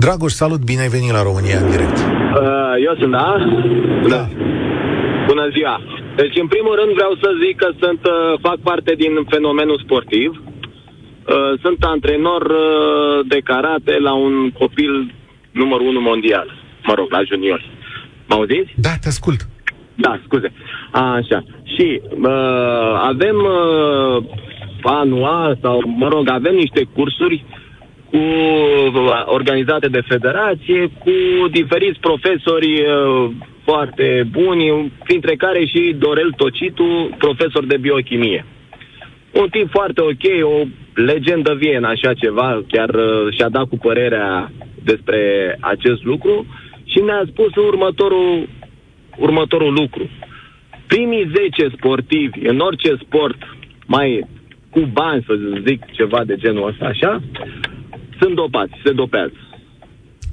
[0.05, 1.99] Dragoș, salut, bine ai venit la România în direct.
[1.99, 3.29] Uh, eu sunt, da?
[4.15, 4.23] Da.
[5.31, 5.77] Bună ziua.
[6.21, 10.31] Deci, în primul rând, vreau să zic că sunt, uh, fac parte din fenomenul sportiv.
[11.29, 15.15] Uh, sunt antrenor uh, de karate la un copil
[15.51, 16.49] numărul 1 mondial.
[16.87, 17.65] Mă rog, la junior.
[18.29, 18.73] Mă auziți?
[18.77, 19.41] Da, te ascult.
[19.95, 20.53] Da, scuze.
[20.91, 21.45] A, așa.
[21.77, 24.25] Și uh, avem uh,
[24.83, 27.45] anual sau, mă rog, avem niște cursuri
[28.11, 33.31] cu uh, organizate de federație, cu diferiți profesori uh,
[33.65, 38.45] foarte buni, printre care și Dorel Tocitu, profesor de biochimie.
[39.33, 40.65] Un tip foarte ok, o
[40.95, 44.53] legendă vie în așa ceva, chiar uh, și-a dat cu părerea
[44.85, 45.21] despre
[45.61, 46.47] acest lucru
[46.85, 48.49] și ne-a spus următorul,
[49.17, 50.11] următorul lucru.
[50.87, 53.37] Primii 10 sportivi în orice sport,
[53.87, 54.27] mai
[54.71, 55.33] cu bani, să
[55.67, 57.23] zic ceva de genul ăsta, așa,
[58.21, 59.33] sunt dopați, se dopează.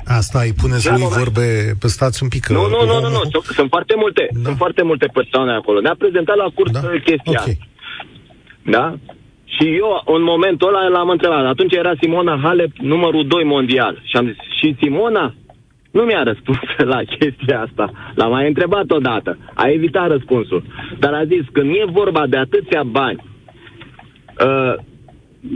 [0.05, 1.21] Asta îi puneți Da, lui moment.
[1.21, 1.45] vorbe,
[1.79, 2.43] pe stați un pic.
[2.43, 4.39] că- Nu, nu, nu, nu, nu, sunt, sunt foarte multe, Da.
[4.43, 5.79] sunt foarte multe persoane acolo.
[5.79, 6.79] Ne-a prezentat la curs Da?
[6.79, 6.87] da?
[6.89, 7.55] chestia Ok.
[8.65, 8.77] Asta.
[8.77, 8.93] Da?
[9.45, 11.45] Și eu, în momentul ăla, l-am întrebat.
[11.45, 14.01] Atunci era Simona Halep, numărul 2 mondial.
[14.03, 15.33] Și am zis, și Simona?
[15.91, 16.59] Nu mi-a răspuns
[16.93, 17.91] la chestia asta.
[18.15, 19.37] L-am mai întrebat odată.
[19.53, 20.63] A evitat răspunsul.
[20.99, 23.23] Dar a zis, când e vorba de atâția bani,
[24.45, 24.73] uh,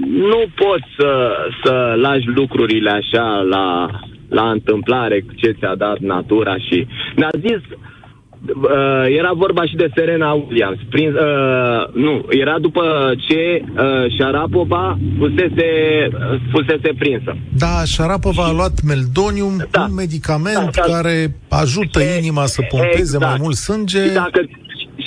[0.08, 1.32] nu poți să,
[1.64, 3.90] să lași lucrurile așa la,
[4.30, 6.88] la întâmplare, ce ți-a dat natura și...
[7.16, 7.62] Ne-a zis,
[8.56, 10.78] uh, era vorba și de Serena Williams.
[10.90, 13.82] Prin, uh, nu, era după ce uh,
[14.18, 15.70] Sharapova fusese,
[16.14, 17.36] uh, fusese prinsă.
[17.58, 19.82] Da, Șarapova a luat Meldonium, Da.
[19.82, 20.94] un medicament Da, da.
[20.94, 23.24] care ajută E- inima să pompeze exact.
[23.26, 24.04] mai mult sânge.
[24.04, 24.42] Și dacă,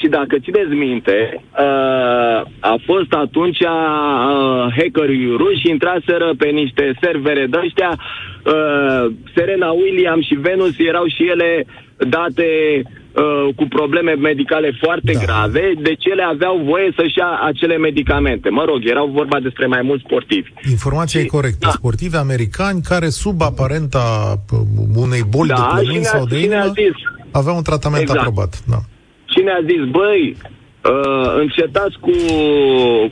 [0.01, 1.17] și dacă țineți minte,
[1.59, 9.71] uh, a fost atunci uh, hackerii ruși intraseră pe niște servere de ăștia, uh, Serena
[9.71, 11.65] Williams și Venus erau și ele
[12.09, 12.49] date
[13.15, 15.19] uh, cu probleme medicale foarte Da.
[15.19, 15.25] da.
[15.25, 18.49] grave, deci ele aveau voie să-și ia acele medicamente.
[18.49, 20.51] Mă rog, erau vorba despre mai mulți sportivi.
[20.71, 21.59] Informația e Și- corectă.
[21.67, 21.69] da.
[21.71, 26.39] Sportivi americani care, sub aparenta p- unei boli de Da, și plămâni ne-a, sau de
[26.41, 26.97] și ne-a inimă, zis,
[27.33, 28.19] aveau un tratament Exact.
[28.21, 28.63] aprobat.
[28.69, 28.79] Da.
[29.33, 30.37] Și ne-a zis, băi,
[30.91, 32.15] uh, încetați cu,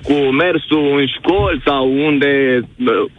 [0.03, 0.13] cu
[0.45, 2.61] mersul în școli sau unde...
[2.79, 3.11] Uh,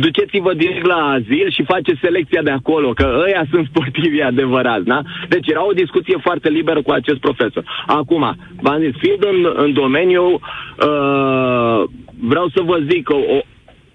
[0.00, 5.00] duceți-vă direct la azil și faceți selecția de acolo, că ăia sunt sportivi adevărați, da?
[5.28, 7.64] Deci era o discuție foarte liberă cu acest profesor.
[7.86, 11.84] Acum, v-am zis, fiind în, în domeniu, uh,
[12.20, 13.40] vreau să vă zic că o,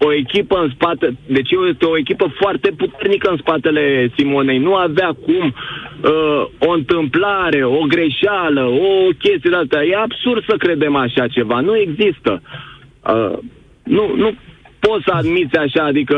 [0.06, 4.58] o echipă în spate, deci este o echipă foarte puternică în spatele Simonei.
[4.58, 9.84] Nu avea cum uh, o întâmplare, o greșeală, o chestie de asta.
[9.84, 11.60] E absurd să credem așa ceva.
[11.60, 12.42] Nu există.
[13.14, 13.38] Uh,
[13.82, 14.34] nu, nu
[14.86, 16.16] poți să admiți așa, adică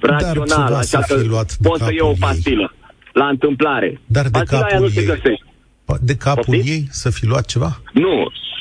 [0.00, 2.28] rațional, ceva așa să că fi luat de poți să iei o capul ei.
[2.28, 2.66] pastilă
[3.12, 4.00] la întâmplare.
[4.06, 5.06] Dar de Pastila aia capul nu se ei.
[5.06, 5.44] găsește.
[6.10, 6.72] De capul Poftim?
[6.72, 7.70] ei să fi luat ceva?
[7.92, 8.14] Nu,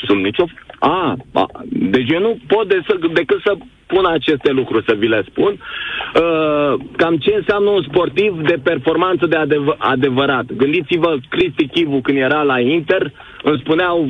[0.07, 0.45] sunt nicio...
[0.79, 1.45] A, a,
[1.93, 3.53] deci eu nu pot de să, decât să
[3.87, 5.51] pun aceste lucruri, să vi le spun.
[5.57, 10.45] Uh, cam ce înseamnă un sportiv de performanță de adev- adevărat.
[10.61, 13.11] Gândiți-vă, Cristi Chivu, când era la Inter,
[13.43, 14.09] îmi spuneau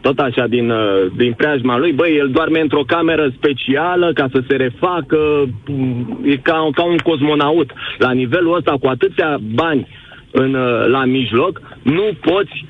[0.00, 4.42] tot așa din, uh, din preajma lui, băi, el doarme într-o cameră specială ca să
[4.48, 5.18] se refacă,
[6.24, 7.70] e ca, ca un cosmonaut.
[7.98, 9.88] La nivelul ăsta, cu atâția bani
[10.30, 12.64] în, uh, la mijloc, nu poți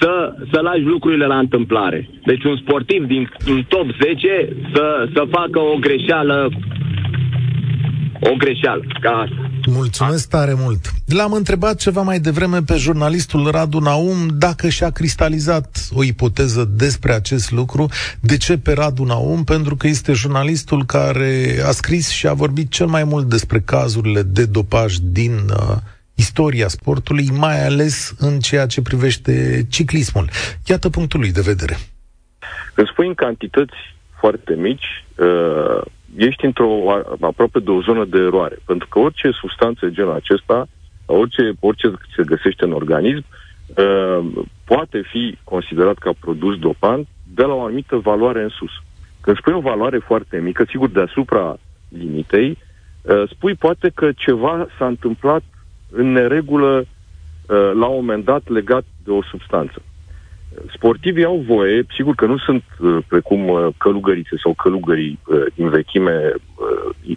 [0.00, 2.08] să, să lași lucrurile la întâmplare.
[2.24, 6.50] Deci un sportiv din un top 10 să, să facă o greșeală
[8.24, 9.50] o greșeală ca asta.
[9.66, 10.90] Mulțumesc tare mult.
[11.06, 17.12] L-am întrebat ceva mai devreme pe jurnalistul Radu Naum dacă și-a cristalizat o ipoteză despre
[17.12, 17.86] acest lucru.
[18.20, 19.44] De ce pe Radu Naum?
[19.44, 24.22] Pentru că este jurnalistul care a scris și a vorbit cel mai mult despre cazurile
[24.22, 25.76] de dopaj din uh,
[26.14, 30.28] istoria sportului, mai ales în ceea ce privește ciclismul.
[30.66, 31.76] Iată punctul lui de vedere.
[32.74, 33.74] Când spui în cantități
[34.20, 35.82] foarte mici, uh,
[36.16, 38.58] ești într-o aproape de o zonă de eroare.
[38.66, 40.68] Pentru că orice substanță genul acesta,
[41.06, 43.24] orice, orice se găsește în organism,
[43.76, 48.70] uh, poate fi considerat ca produs dopant de la o anumită valoare în sus.
[49.20, 51.56] Când spui o valoare foarte mică, sigur deasupra
[51.88, 52.58] limitei,
[53.02, 55.42] uh, spui poate că ceva s-a întâmplat
[55.90, 56.86] în neregulă uh,
[57.48, 59.82] la un moment dat legat de o substanță.
[60.74, 65.68] Sportivii au voie, sigur că nu sunt uh, precum uh, călugărițe sau călugării uh, din
[65.68, 66.32] vechime
[67.04, 67.16] uh,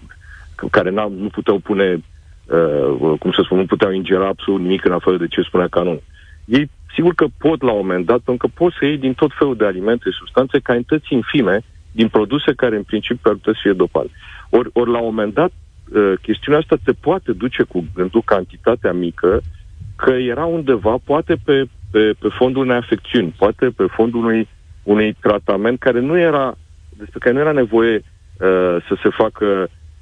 [0.71, 2.03] care nu puteau pune,
[2.45, 6.03] uh, cum să spun, nu puteau ingera absolut nimic în afară de ce spunea canonul.
[6.45, 9.31] Ei, sigur că pot la un moment dat, pentru că pot să iei din tot
[9.37, 13.73] felul de alimente, substanțe, cantități infime, din produse care în principiu ar putea să fie
[13.73, 14.09] dopate.
[14.49, 15.51] Ori, or, la un moment dat,
[15.93, 19.41] uh, chestiunea asta te poate duce cu gândul cantitatea mică,
[19.95, 21.65] că era undeva, poate pe
[21.95, 24.47] pe, pe fondul unei afecțiuni, poate pe fondul unui,
[24.83, 26.55] unui tratament care nu era,
[26.97, 29.45] despre care nu era nevoie uh, să se facă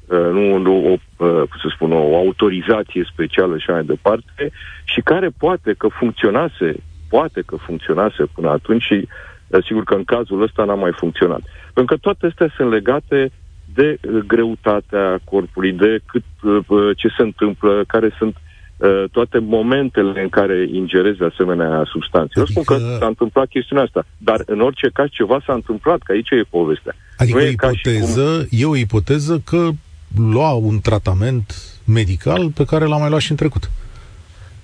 [0.08, 4.51] uh, nu, nu, o, uh, să spun, o autorizație specială și mai departe,
[4.84, 6.75] și care poate că funcționase,
[7.10, 9.08] poate că funcționase până atunci și
[9.47, 11.41] uh, sigur că în cazul ăsta n-a mai funcționat.
[11.73, 13.32] Pentru că toate astea sunt legate
[13.73, 18.52] de uh, greutatea corpului, de cât uh, ce se întâmplă, care sunt uh, Uh,
[19.12, 22.39] toate momentele în care ingerezi asemenea substanțe.
[22.39, 22.39] Adică...
[22.39, 26.01] Eu spun că adică- s-a întâmplat chestiunea asta, dar în orice caz ceva s-a întâmplat,
[26.01, 26.95] că aici e povestea.
[27.17, 28.47] Adică nu e, ipoteză, cum...
[28.49, 29.69] e o ipoteză că
[30.17, 31.53] lua un tratament
[31.86, 33.69] medical pe care l-a mai luat și în trecut.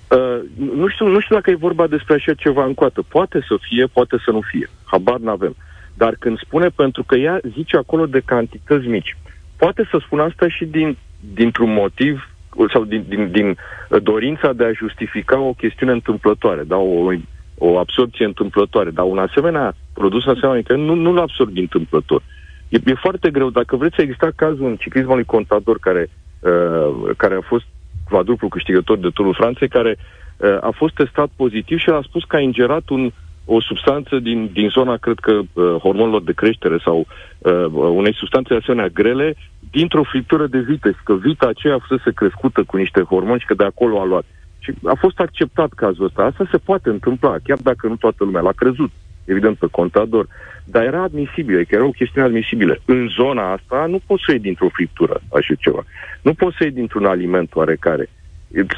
[0.07, 0.39] Uh,
[0.75, 3.01] nu, știu, nu știu dacă e vorba despre așa ceva încoată.
[3.01, 4.69] Poate să fie, poate să nu fie.
[4.83, 5.55] Habar n-avem.
[5.93, 9.17] Dar când spune, pentru că ea zice acolo de cantități mici,
[9.55, 10.97] poate să spună asta și din,
[11.33, 12.29] dintr-un motiv
[12.73, 13.47] sau din, din, din
[13.89, 17.11] uh, dorința de a justifica o chestiune întâmplătoare, da, o,
[17.57, 22.21] o absorpție întâmplătoare, dar un asemenea produs asemenea că nu, nu-l absorbi întâmplător.
[22.69, 23.49] E, e foarte greu.
[23.49, 26.09] Dacă vreți să exista cazul în ciclismului contador care,
[26.39, 27.65] uh, care a fost
[28.09, 32.35] quadruplu câștigător de Turul Franței, care uh, a fost testat pozitiv și a spus că
[32.35, 33.11] a ingerat un,
[33.55, 36.97] o substanță din, din zona, cred că, uh, hormonilor de creștere sau
[37.37, 37.65] uh,
[38.01, 39.35] unei substanțe asemenea grele
[39.71, 43.45] dintr-o friptură de vită și că vita aceea a fost crescută cu niște hormoni și
[43.45, 44.25] că de acolo a luat.
[44.59, 46.21] Și a fost acceptat cazul ăsta.
[46.23, 48.91] Asta se poate întâmpla, chiar dacă nu toată lumea l-a crezut,
[49.25, 50.27] evident, pe contador.
[50.65, 52.77] Dar era admisibil, că era o chestiune admisibilă.
[52.85, 55.83] În zona asta nu poți să iei dintr-o friptură așa ceva.
[56.21, 58.09] Nu poți să iei dintr-un aliment oarecare.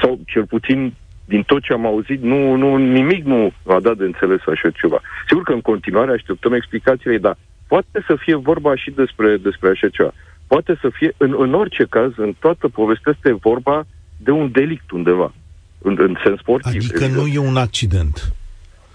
[0.00, 0.94] Sau cel puțin
[1.32, 5.00] din tot ce am auzit, nu, nu, nimic nu a dat de înțeles așa ceva.
[5.28, 7.36] Sigur că în continuare așteptăm explicațiile, dar
[7.72, 10.12] poate să fie vorba și despre, despre așa ceva
[10.52, 13.84] poate să fie, în, în orice caz, în toată povestea este vorba
[14.16, 15.34] de un delict undeva,
[15.78, 16.82] în, în sens sportiv.
[16.82, 17.14] Adică evident.
[17.20, 18.34] nu e un accident.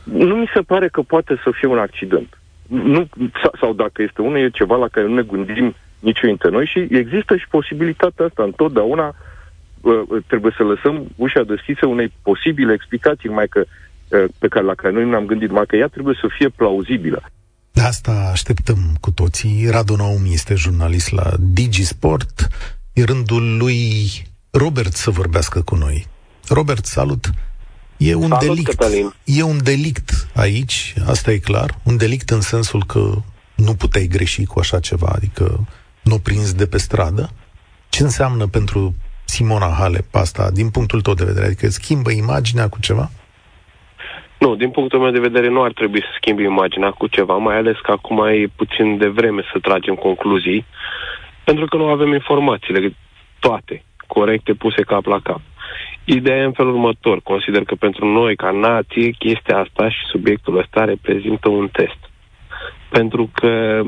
[0.03, 2.29] Nu mi se pare că poate să fie un accident.
[2.67, 3.07] Nu,
[3.41, 6.65] sau, sau dacă este unul, e ceva la care nu ne gândim nici dintre noi
[6.65, 8.43] și există și posibilitatea asta.
[8.43, 9.15] Întotdeauna uh,
[10.27, 14.93] trebuie să lăsăm ușa deschisă unei posibile explicații, mai că, uh, pe care, la care
[14.93, 17.23] noi nu ne-am gândit, mai că ea trebuie să fie plauzibilă.
[17.71, 19.67] De asta așteptăm cu toții.
[19.69, 22.47] Radu Naum este jurnalist la Digisport.
[22.93, 23.77] E rândul lui
[24.51, 26.05] Robert să vorbească cu noi.
[26.49, 27.29] Robert, salut!
[27.97, 28.69] E un salut, delict.
[28.69, 29.13] Cătălin.
[29.23, 31.79] E un delict aici, asta e clar.
[31.83, 33.21] Un delict în sensul că
[33.55, 35.67] nu puteai greși cu așa ceva, adică
[36.03, 37.29] nu prins de pe stradă.
[37.89, 38.95] Ce înseamnă pentru
[39.27, 41.45] Simona Halep asta, din punctul tău de vedere?
[41.45, 43.09] Adică schimbă imaginea cu ceva?
[44.39, 47.55] Nu, din punctul meu de vedere nu ar trebui să schimbi imaginea cu ceva, mai
[47.55, 50.65] ales că acum e puțin de vreme să tragem concluzii,
[51.43, 52.95] pentru că nu avem informațiile
[53.39, 55.41] toate corecte puse cap la cap.
[56.03, 57.19] Ideea e în felul următor.
[57.23, 62.01] Consider că pentru noi, ca nație, chestia asta și subiectul ăsta reprezintă un test.
[62.89, 63.81] Pentru că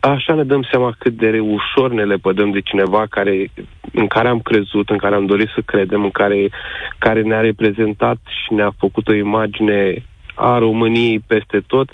[0.00, 3.50] așa ne dăm seama cât de ușor ne lepădăm de cineva care,
[3.98, 6.50] în care am crezut, în care am dorit să credem, în care,
[6.98, 11.90] care ne-a reprezentat și ne-a făcut o imagine a României peste tot,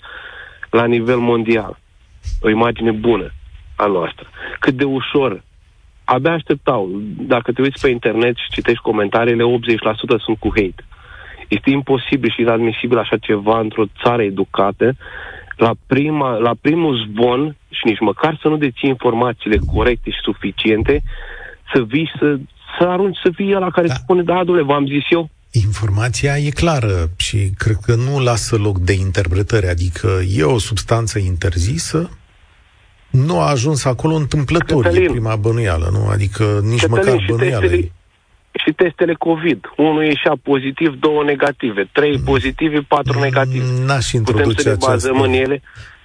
[0.70, 1.78] la nivel mondial.
[2.40, 3.32] O imagine bună
[3.76, 4.28] a noastră.
[4.58, 5.42] Cât de ușor.
[6.04, 6.90] Abia așteptau.
[7.16, 10.84] Dacă te uiți pe internet și citești comentariile, 80% sunt cu hate.
[11.48, 14.96] Este imposibil și inadmisibil așa ceva într-o țară educată
[15.56, 21.02] la, prima, la primul zvon și nici măcar să nu deții informațiile corecte și suficiente,
[21.72, 22.38] să vii să,
[22.78, 23.94] să arunci să fie la care da.
[23.94, 25.30] spune, da, dule, v-am zis eu.
[25.50, 31.18] Informația e clară și cred că nu lasă loc de interpretare, adică e o substanță
[31.18, 32.10] interzisă,
[33.10, 36.08] nu a ajuns acolo întâmplător, Cătălin, e prima bănuială, nu?
[36.08, 37.66] Adică nici Cătălin, măcar bănuială.
[37.66, 37.92] Testele,
[38.64, 39.64] și testele COVID.
[39.76, 41.88] Unul ieșea pozitiv, două negative.
[41.92, 42.24] Trei mm.
[42.24, 43.64] pozitive, patru negative.
[43.86, 45.62] N-aș introduce Putem să ne bazăm în ele?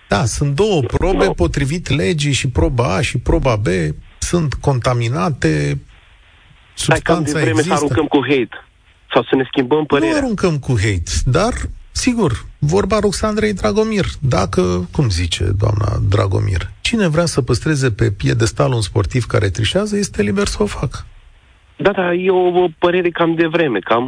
[0.07, 1.31] Da, sunt două probe no.
[1.31, 3.67] potrivit legii și proba A și proba B
[4.19, 5.79] sunt contaminate,
[6.73, 7.69] substanța Hai că vreme există.
[7.69, 8.63] să aruncăm cu hate
[9.13, 10.11] sau să ne schimbăm părerea.
[10.11, 11.53] Nu aruncăm cu hate, dar,
[11.91, 18.71] sigur, vorba Roxandrei Dragomir, dacă, cum zice doamna Dragomir, cine vrea să păstreze pe piedestal
[18.71, 21.05] un sportiv care trișează, este liber să o facă.
[21.75, 24.05] Da, da, e o, o părere cam de vreme, cam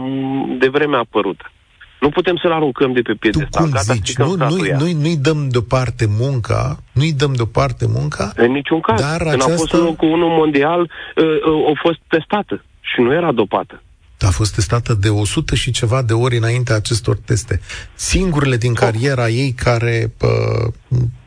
[0.59, 1.51] de vreme apărută.
[2.01, 3.49] Nu putem să-l aruncăm de pe piedestal.
[3.51, 4.15] Tu cum Gata, zici?
[4.15, 8.31] Nu, nu, nu, nu-i dăm deoparte munca, nu-i dăm deoparte munca?
[8.35, 9.01] În niciun caz.
[9.01, 9.51] Dar Când această...
[9.53, 13.81] a fost unul cu unul mondial, uh, uh, a fost testată și nu era dopată.
[14.19, 17.59] A fost testată de 100 și ceva de ori înainte acestor teste.
[17.93, 20.73] Singurele din cariera ei care uh,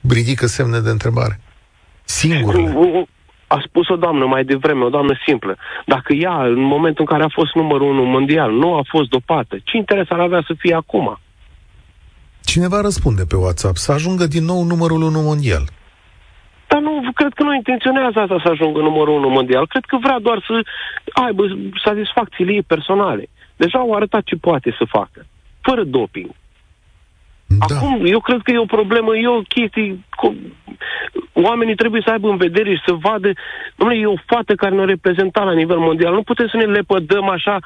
[0.09, 1.41] ridică semne de întrebare.
[2.05, 3.07] Singurele
[3.47, 5.57] a spus o doamnă mai devreme, o doamnă simplă.
[5.87, 9.57] Dacă ea, în momentul în care a fost numărul unu mondial, nu a fost dopată,
[9.65, 11.19] ce interes ar avea să fie acum?
[12.45, 15.65] Cineva răspunde pe WhatsApp să ajungă din nou numărul unu mondial.
[16.69, 19.67] Dar nu, cred că nu intenționează asta să ajungă numărul unu mondial.
[19.67, 20.55] Cred că vrea doar să
[21.25, 21.43] aibă
[21.85, 23.29] satisfacțiile ei personale.
[23.57, 25.27] Deja au arătat ce poate să facă.
[25.61, 26.31] Fără doping.
[27.47, 27.77] Da.
[27.77, 29.99] Acum, eu cred că e o problemă, e o chestie...
[31.33, 33.29] Oamenii trebuie să aibă în vedere și să vadă...
[33.79, 36.13] Dom'le, e o fată care ne reprezenta la nivel mondial.
[36.13, 37.59] Nu putem să ne lepădăm așa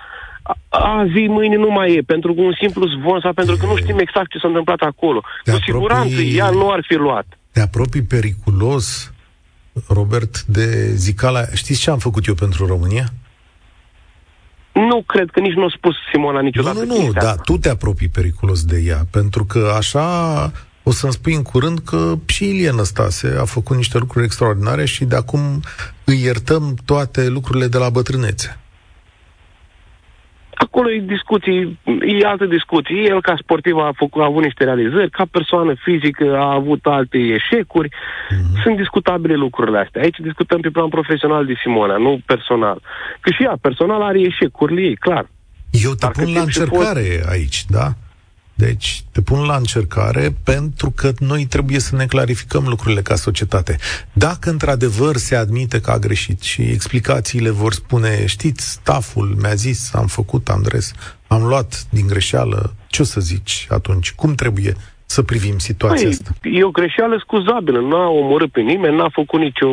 [0.69, 4.31] azi, mâine nu mai e, pentru un simplu zvon sau pentru că nu știm exact
[4.31, 5.23] ce s-a întâmplat acolo.
[5.45, 7.27] Te Cu siguranță ea nu ar fi luat.
[7.53, 9.13] Te apropii periculos,
[9.89, 11.41] Robert, de zicala...
[11.55, 13.05] Știți ce am făcut eu pentru România?
[14.73, 16.79] Nu cred că nici nu a spus Simona niciodată.
[16.79, 20.07] Nu, nu, nu, dar tu te apropii periculos de ea, pentru că așa
[20.89, 25.05] o să-mi spui în curând că și Ilie Năstase a făcut niște lucruri extraordinare și
[25.05, 25.41] de acum
[26.05, 28.59] îi iertăm toate lucrurile de la bătrânețe.
[30.55, 31.79] Acolo e discuții,
[32.21, 32.97] e altă discuție.
[33.13, 37.19] El, ca sportiv, a, făcut, a avut niște realizări, ca persoană fizică a avut alte
[37.19, 37.89] eșecuri.
[37.89, 38.63] Mm-hmm.
[38.63, 40.03] Sunt discutabile lucrurile astea.
[40.03, 42.83] Aici discutăm pe plan profesional de Simona, nu personal.
[43.21, 45.31] Că și ea, personal, are eșecurile ei, clar.
[45.71, 47.31] Eu te Dar pun la încercare pot...
[47.31, 47.87] aici, da?
[48.59, 53.77] Deci te pun la încercare pentru că noi trebuie să ne clarificăm lucrurile ca societate.
[54.13, 59.95] Dacă într-adevăr se admite că a greșit și explicațiile vor spune, știți, staful mi-a zis,
[59.95, 60.93] am făcut, Andres,
[61.27, 64.13] am luat din greșeală, ce o să zici atunci?
[64.13, 64.77] Cum trebuie
[65.11, 66.31] să privim situația păi, asta?
[66.43, 67.81] E o greșeală scuzabilă.
[67.81, 69.69] N-a omorât pe nimeni, n-a făcut nicio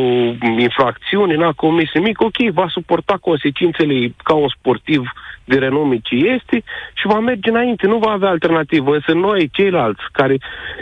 [0.57, 2.21] infracțiune, n-a comis nimic.
[2.21, 5.01] Ok, va suporta consecințele ca un sportiv
[5.45, 8.93] de renume ce este și va merge înainte, nu va avea alternativă.
[8.93, 10.37] Însă noi, ceilalți, care,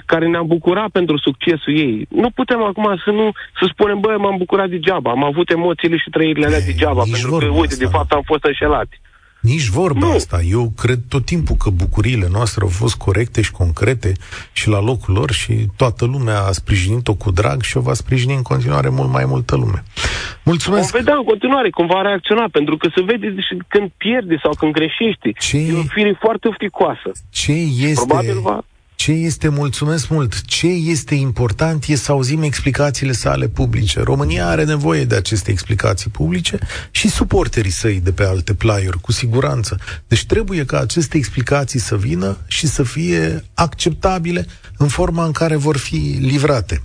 [0.06, 4.38] care ne-am bucurat pentru succesul ei, nu putem acum să nu să spunem, bă, m-am
[4.38, 8.22] bucurat degeaba, am avut emoțiile și trăirile alea degeaba, pentru că, uite, de fapt am
[8.26, 9.02] fost înșelați.
[9.44, 10.14] Nici vorba nu.
[10.14, 10.42] asta.
[10.42, 14.12] Eu cred tot timpul că bucuriile noastre au fost corecte și concrete
[14.52, 18.34] și la locul lor și toată lumea a sprijinit-o cu drag și o va sprijini
[18.34, 19.84] în continuare mult mai multă lume.
[20.44, 20.92] Mulțumesc!
[20.92, 24.54] Vom vedea în continuare cum va reacționa, pentru că se vede și când pierde sau
[24.60, 25.32] când greșește.
[25.40, 25.58] Ce...
[25.58, 27.12] E o fire foarte ofticoasă.
[27.30, 28.06] Ce este...
[28.06, 28.64] Probabil va...
[29.04, 34.00] Ce este, mulțumesc mult, ce este important e să auzim explicațiile sale publice.
[34.00, 36.60] România are nevoie de aceste explicații publice
[36.92, 39.80] și suporterii săi de pe alte plaiuri, cu siguranță.
[40.08, 44.46] Deci trebuie ca aceste explicații să vină și să fie acceptabile
[44.78, 46.82] în forma în care vor fi livrate.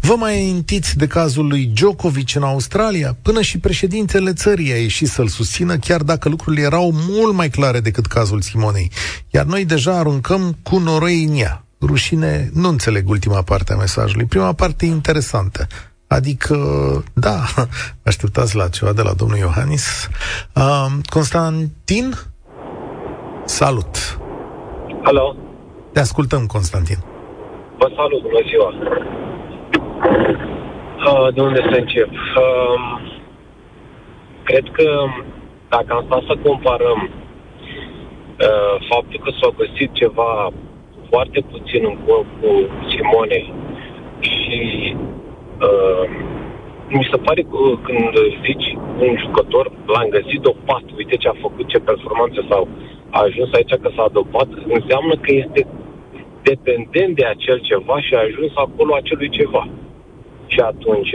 [0.00, 3.16] Vă mai amintiți de cazul lui Djokovic în Australia?
[3.22, 7.80] Până și președintele țării a ieșit să-l susțină, chiar dacă lucrurile erau mult mai clare
[7.80, 8.90] decât cazul Simonei.
[9.30, 11.61] Iar noi deja aruncăm cu noroi în ea.
[11.86, 14.26] Rușine, nu înțeleg ultima parte a mesajului.
[14.26, 15.66] Prima parte e interesantă.
[16.06, 16.56] Adică,
[17.14, 17.38] da,
[18.10, 20.08] așteptați la ceva de la domnul Iohannis.
[20.54, 22.12] Uh, Constantin?
[23.44, 24.18] Salut!
[25.02, 25.36] Alo!
[25.92, 26.96] Te ascultăm, Constantin.
[27.78, 28.70] Vă salut, bună ziua!
[31.08, 32.10] Uh, de unde să încep?
[32.10, 33.00] Uh,
[34.44, 34.88] cred că
[35.68, 40.52] dacă am stat să comparăm uh, faptul că s-a găsit ceva
[41.12, 42.58] foarte puțin în corpul
[42.90, 43.52] Simonei
[44.20, 44.60] Și
[45.68, 46.04] uh,
[46.96, 48.12] mi se pare că uh, când
[48.46, 48.68] zici
[49.04, 52.68] un jucător, l-am găsit dopat, uite ce a făcut, ce performanțe sau
[53.16, 55.60] a ajuns aici că s-a dopat, înseamnă că este
[56.50, 59.64] dependent de acel ceva și a ajuns acolo acelui ceva.
[60.46, 61.14] Și atunci,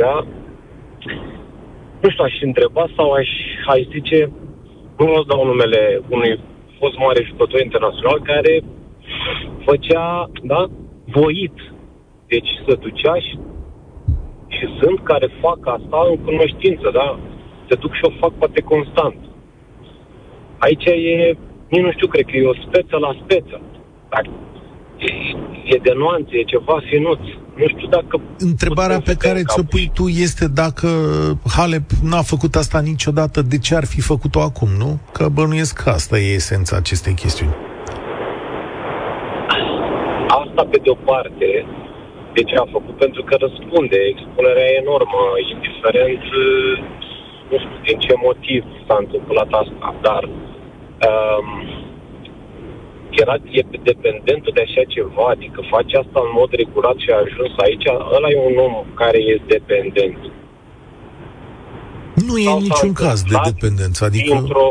[2.02, 3.30] nu știu, aș întreba sau aș,
[3.74, 4.32] aș zice,
[4.98, 6.39] nu o să dau numele unui
[6.80, 8.54] fost mare jucător internațional care
[9.66, 10.62] făcea, da,
[11.05, 11.58] voit.
[12.28, 13.39] Deci să ducea și,
[14.55, 17.20] și sunt care fac asta în cunoștință, da?
[17.68, 19.20] Se duc și o fac poate constant.
[20.58, 21.38] Aici e,
[21.68, 23.62] nici nu știu, cred că e o speță la speță.
[24.10, 24.30] Dacă
[24.97, 25.12] e,
[25.74, 27.20] e de nuanțe, e ceva finuț.
[27.55, 28.22] Nu știu dacă...
[28.38, 30.88] Întrebarea pe care ți-o pui tu este dacă
[31.55, 34.99] Halep n-a făcut asta niciodată, de ce ar fi făcut-o acum, nu?
[35.12, 37.66] Că bănuiesc că asta e esența acestei chestiuni.
[40.58, 41.49] Asta pe de o parte,
[42.36, 42.95] de ce a făcut?
[43.05, 43.97] Pentru că răspunde.
[44.14, 45.22] Expunerea e enormă,
[45.53, 46.24] indiferent
[47.49, 50.24] nu știu din ce motiv s-a întâmplat asta, dar
[51.08, 51.47] um,
[53.24, 57.53] era e dependentul de așa ceva, adică face asta în mod regulat și a ajuns
[57.66, 60.20] aici, ăla e un om care e dependent.
[62.28, 64.34] Nu e niciun caz de dependență, adică...
[64.34, 64.70] Dintr-o,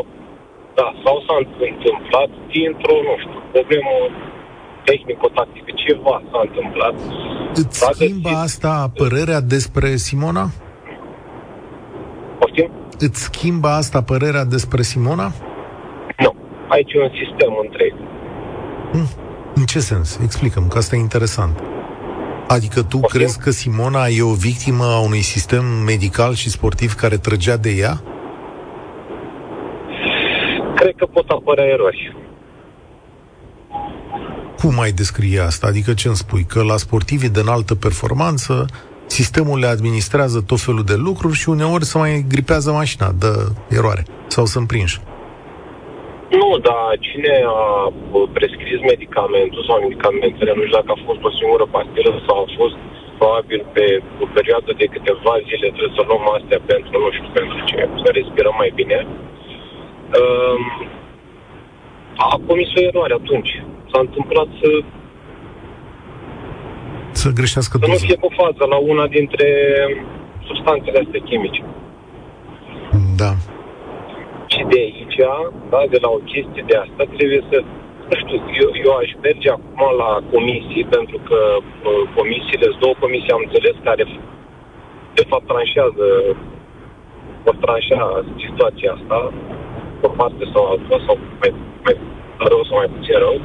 [0.79, 1.35] da, sau s-a
[1.69, 3.93] întâmplat dintr-o, nu știu, problemă
[4.89, 6.95] tehnico-tactică, ceva s-a întâmplat.
[7.53, 10.45] Îți schimbă asta părerea despre Simona?
[12.39, 12.69] Poftim?
[12.99, 15.31] Îți schimbă asta părerea despre Simona?
[16.17, 16.35] Nu.
[16.67, 17.93] Aici e un sistem întreg.
[18.91, 19.07] Hmm.
[19.55, 20.19] În ce sens?
[20.23, 21.59] Explicăm, că asta e interesant.
[22.47, 23.19] Adică tu Poftim?
[23.19, 27.69] crezi că Simona e o victimă a unui sistem medical și sportiv care trăgea de
[27.69, 27.95] ea?
[30.75, 32.15] Cred că pot apărea erori.
[34.61, 35.67] Cum ai descrie asta?
[35.67, 36.43] Adică ce îmi spui?
[36.43, 38.65] Că la sportivii de înaltă performanță
[39.19, 43.31] sistemul le administrează tot felul de lucruri și uneori se mai gripează mașina de
[43.77, 44.97] eroare sau sunt prinși.
[46.39, 47.67] Nu, dar cine a
[48.37, 52.77] prescris medicamentul sau medicamentele, nu știu dacă a fost o singură pastilă sau a fost
[53.17, 53.85] probabil pe
[54.23, 58.09] o perioadă de câteva zile trebuie să luăm astea pentru, nu știu, pentru ce, să
[58.19, 58.97] respirăm mai bine.
[60.19, 60.61] Um,
[62.25, 63.51] a comis o eroare atunci.
[63.97, 64.69] S-a întâmplat să
[67.21, 69.47] să greșească Să nu fie cu față la una dintre
[70.47, 71.61] substanțele astea chimice.
[73.21, 73.31] Da.
[74.53, 75.17] Și de aici,
[75.71, 77.57] da, de la o chestie de asta, trebuie să
[78.09, 83.35] nu știu, eu, eu aș merge acum la comisii, pentru că uh, comisiile, două comisii
[83.35, 84.03] am înțeles, care
[85.17, 86.05] de fapt tranșează,
[87.43, 88.01] vor tranșa
[88.45, 89.17] situația asta,
[90.07, 91.51] o parte sau alta, sau mai,
[91.85, 91.95] mai
[92.51, 93.37] rău sau mai puțin rău.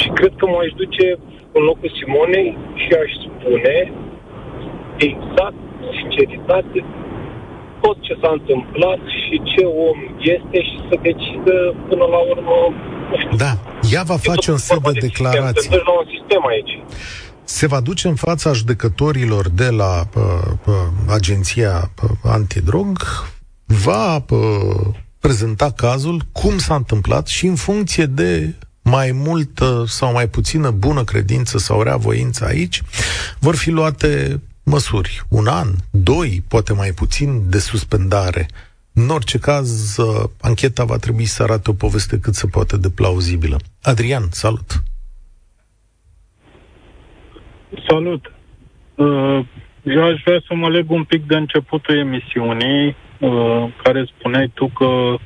[0.00, 1.06] Și cred că m-aș duce
[1.56, 2.50] în locul Simonei
[2.82, 3.76] și aș spune
[5.10, 5.60] exact,
[5.98, 6.78] sinceritate,
[7.80, 9.98] tot ce s-a întâmplat și ce om
[10.34, 11.56] este și să decidă
[11.88, 12.56] până la urmă
[13.36, 13.58] da,
[13.90, 15.70] ea va face un set de declarații.
[15.70, 16.82] la un sistem aici.
[17.44, 20.22] Se va duce în fața judecătorilor de la uh,
[20.66, 20.74] uh,
[21.08, 22.98] agenția uh, antidrog,
[23.64, 28.54] va uh, prezenta cazul, cum s-a întâmplat și în funcție de
[28.90, 32.82] mai multă sau mai puțină bună credință sau rea voință aici,
[33.40, 35.22] vor fi luate măsuri.
[35.28, 38.46] Un an, doi, poate mai puțin, de suspendare.
[38.92, 42.90] În orice caz, uh, ancheta va trebui să arate o poveste cât se poate de
[42.90, 43.56] plauzibilă.
[43.82, 44.82] Adrian, salut!
[47.88, 48.32] Salut!
[48.94, 49.46] Uh,
[49.82, 54.66] eu aș vrea să mă leg un pic de începutul emisiunii, uh, care spuneai tu
[54.68, 55.16] că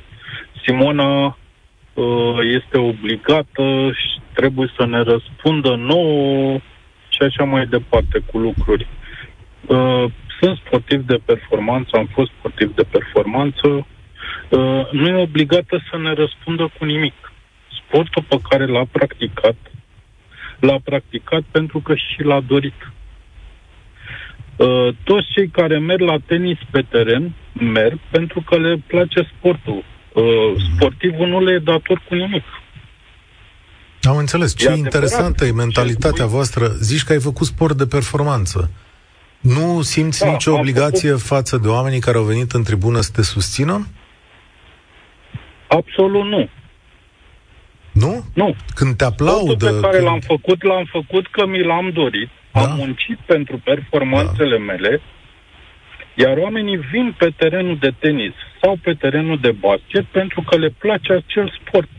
[0.65, 1.42] Simona Uh,
[2.41, 6.59] este obligată și trebuie să ne răspundă nouă
[7.09, 8.87] și așa mai departe cu lucruri.
[9.65, 10.05] Uh,
[10.39, 16.13] sunt sportiv de performanță, am fost sportiv de performanță, uh, nu e obligată să ne
[16.13, 17.31] răspundă cu nimic.
[17.83, 19.55] Sportul pe care l-a practicat,
[20.59, 22.91] l-a practicat pentru că și l-a dorit.
[25.03, 29.83] Toți cei care merg la tenis pe teren merg pentru că le place sportul uh,
[30.75, 32.43] sportivul nu le e dator cu nimic.
[34.01, 34.55] Am înțeles.
[34.55, 36.67] Ce e interesantă e mentalitatea voastră.
[36.67, 38.71] Zici că ai făcut sport de performanță.
[39.39, 41.25] Nu simți da, nicio obligație făcut...
[41.25, 43.87] față de oamenii care au venit în tribună să te susțină?
[45.67, 46.49] Absolut nu.
[47.91, 48.23] Nu?
[48.33, 48.55] Nu.
[48.75, 49.65] Când te aplaudă...
[49.65, 50.07] Sportul pe care când...
[50.07, 52.29] l-am făcut, l-am făcut că mi l-am dorit.
[52.51, 52.59] Da?
[52.59, 54.63] Am muncit pentru performanțele da.
[54.63, 55.01] mele
[56.13, 60.69] iar oamenii vin pe terenul de tenis sau pe terenul de basket pentru că le
[60.69, 61.89] place acel sport.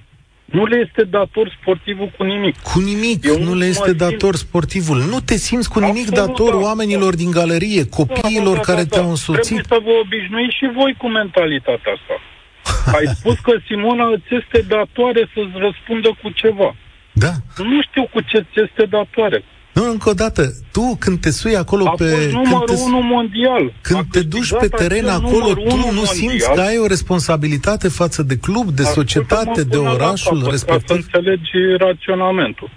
[0.44, 2.62] nu le este dator sportivul cu nimic.
[2.62, 4.48] Cu nimic, Eu nu le este dator simt...
[4.48, 4.98] sportivul.
[5.12, 7.16] Nu te simți cu nimic Absolut, dator da, oamenilor da.
[7.16, 9.62] din galerie, copiilor da, da, care da, da, te-au însoțit.
[9.62, 12.16] Trebuie să vă obișnuiți și voi cu mentalitatea asta.
[12.96, 16.70] Ai spus că Simona îți este datoare să-ți răspundă cu ceva.
[17.12, 17.32] Da.
[17.56, 19.44] Nu știu cu ce ți este datoare.
[19.74, 22.04] Nu, încă o dată, tu când te sui acolo A pe...
[22.04, 23.72] fost numărul când te, unu mondial.
[23.80, 26.06] Când te duci pe teren acolo, tu nu mondial.
[26.06, 30.88] simți că ai o responsabilitate față de club, de societate, de orașul la respectiv?
[30.88, 32.70] Ca să înțelegi raționamentul.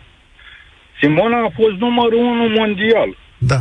[0.99, 3.17] Simona a fost numărul unu mondial.
[3.37, 3.59] Da.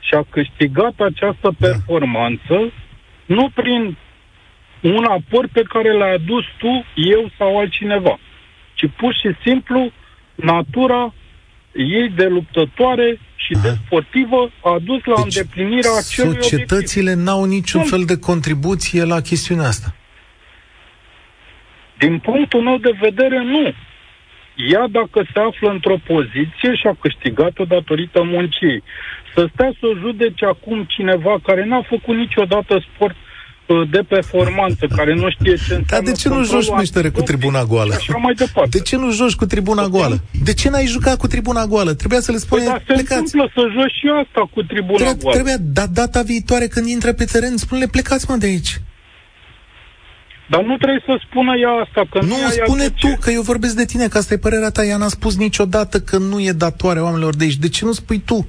[0.00, 1.66] Și a câștigat această da.
[1.66, 2.72] performanță
[3.26, 3.96] nu prin
[4.80, 8.18] un aport pe care l-ai adus tu, eu sau altcineva,
[8.74, 9.92] ci pur și simplu
[10.34, 11.14] natura
[11.78, 13.62] ei de luptătoare și Aha.
[13.62, 17.26] de sportivă a dus la deci, îndeplinirea acelui societățile obiectiv.
[17.26, 19.94] n-au niciun fel de contribuție la chestiunea asta.
[21.98, 23.74] Din punctul meu de vedere, nu.
[24.72, 28.82] Ea, dacă se află într-o poziție și a câștigat-o datorită muncii,
[29.34, 33.27] să stea să o judece acum cineva care n-a făcut niciodată sport Uh,
[33.90, 35.86] de performanță, care nu știe ce înseamnă...
[35.90, 37.94] Dar de ce nu joci meștere cu tribuna goală?
[37.94, 38.78] Așa mai departe.
[38.78, 40.00] De ce nu joci cu tribuna okay.
[40.00, 40.16] goală?
[40.44, 41.94] De ce n-ai jucat cu tribuna goală?
[41.94, 43.12] Trebuia să le spune, păi, se plecați.
[43.12, 45.34] întâmplă să joci și asta cu tribuna Trebuie, goală.
[45.36, 48.80] Trebuia, dar data viitoare când intră pe teren, spune-le, plecați mă de aici.
[50.50, 52.06] Dar nu trebuie să spună ea asta.
[52.10, 54.84] Că nu, nu spune tu, că eu vorbesc de tine, că asta e părerea ta.
[54.84, 57.56] Ea n-a spus niciodată că nu e datoare oamenilor de aici.
[57.56, 58.46] De ce nu spui tu?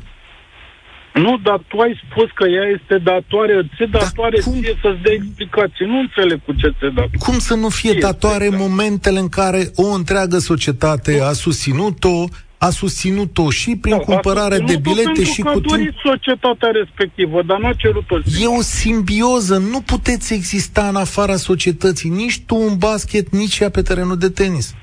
[1.25, 4.61] Nu, dar tu ai spus că ea este datoare, ce datoare da, cum?
[4.61, 5.85] ție să-ți dea explicații.
[5.85, 7.09] Nu înțeleg cu ce ți datoare.
[7.27, 12.25] Cum să nu fie datoare în momentele în care o întreagă societate a susținut-o,
[12.57, 15.93] a susținut-o și prin da, cumpărarea de bilete și cu timp...
[16.03, 18.15] societatea respectivă, dar n-a cerut-o.
[18.41, 23.69] E o simbioză, nu puteți exista în afara societății, nici tu în basket, nici ea
[23.69, 24.75] pe terenul de tenis.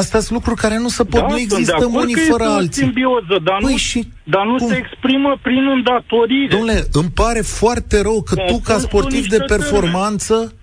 [0.00, 2.82] Astea sunt lucruri care nu se pot, da, nu există unii fără alții.
[2.82, 6.56] simbioză, dar păi nu, și dar nu se exprimă prin îndatorire.
[6.56, 10.54] Domnule, îmi pare foarte rău că tu, ca sportiv de performanță,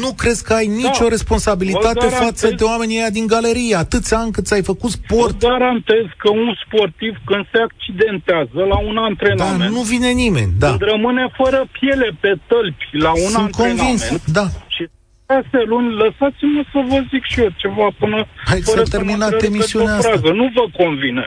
[0.00, 1.08] nu crezi că ai nicio da.
[1.08, 5.38] responsabilitate față de oamenii aia din galerie, atâția ani cât ai făcut sport.
[5.40, 9.58] Vă garantez că un sportiv când se accidentează la un antrenament...
[9.58, 10.68] Da, nu vine nimeni, da.
[10.68, 13.78] Când rămâne fără piele pe tălpi la un Sunt antrenament...
[13.78, 14.46] convins, da.
[14.68, 14.88] Și
[15.28, 18.18] șase luni, lăsați-mă să vă zic și eu ceva până...
[18.50, 20.30] Hai să terminat emisiunea asta.
[20.40, 21.24] Nu vă convine.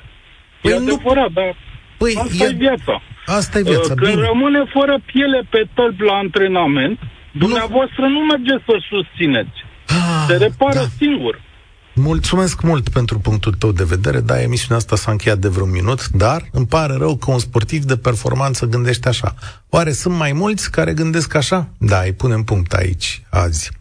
[0.62, 0.94] Păi e nu...
[0.94, 1.50] adevărat, dar
[2.02, 2.96] păi asta e, e viața.
[3.40, 4.26] Asta e viața, Când bine.
[4.32, 7.00] rămâne fără piele pe tălpi la antrenament,
[7.32, 9.58] dumneavoastră nu, nu mergeți să susțineți.
[9.88, 10.92] Ah, Se repară da.
[11.02, 11.36] singur.
[11.94, 14.20] Mulțumesc mult pentru punctul tău de vedere.
[14.20, 17.84] Da, emisiunea asta s-a încheiat de vreun minut, dar îmi pare rău că un sportiv
[17.84, 19.34] de performanță gândește așa.
[19.70, 21.70] Oare sunt mai mulți care gândesc așa?
[21.78, 23.79] Da, îi punem punct aici, azi.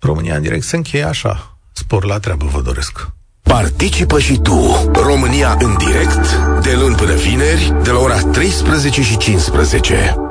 [0.00, 1.58] România în direct se încheie așa.
[1.72, 3.08] Spor la treabă vă doresc.
[3.42, 9.16] Participă și tu, România în direct, de luni până vineri, de la ora 13 și
[9.16, 10.27] 15.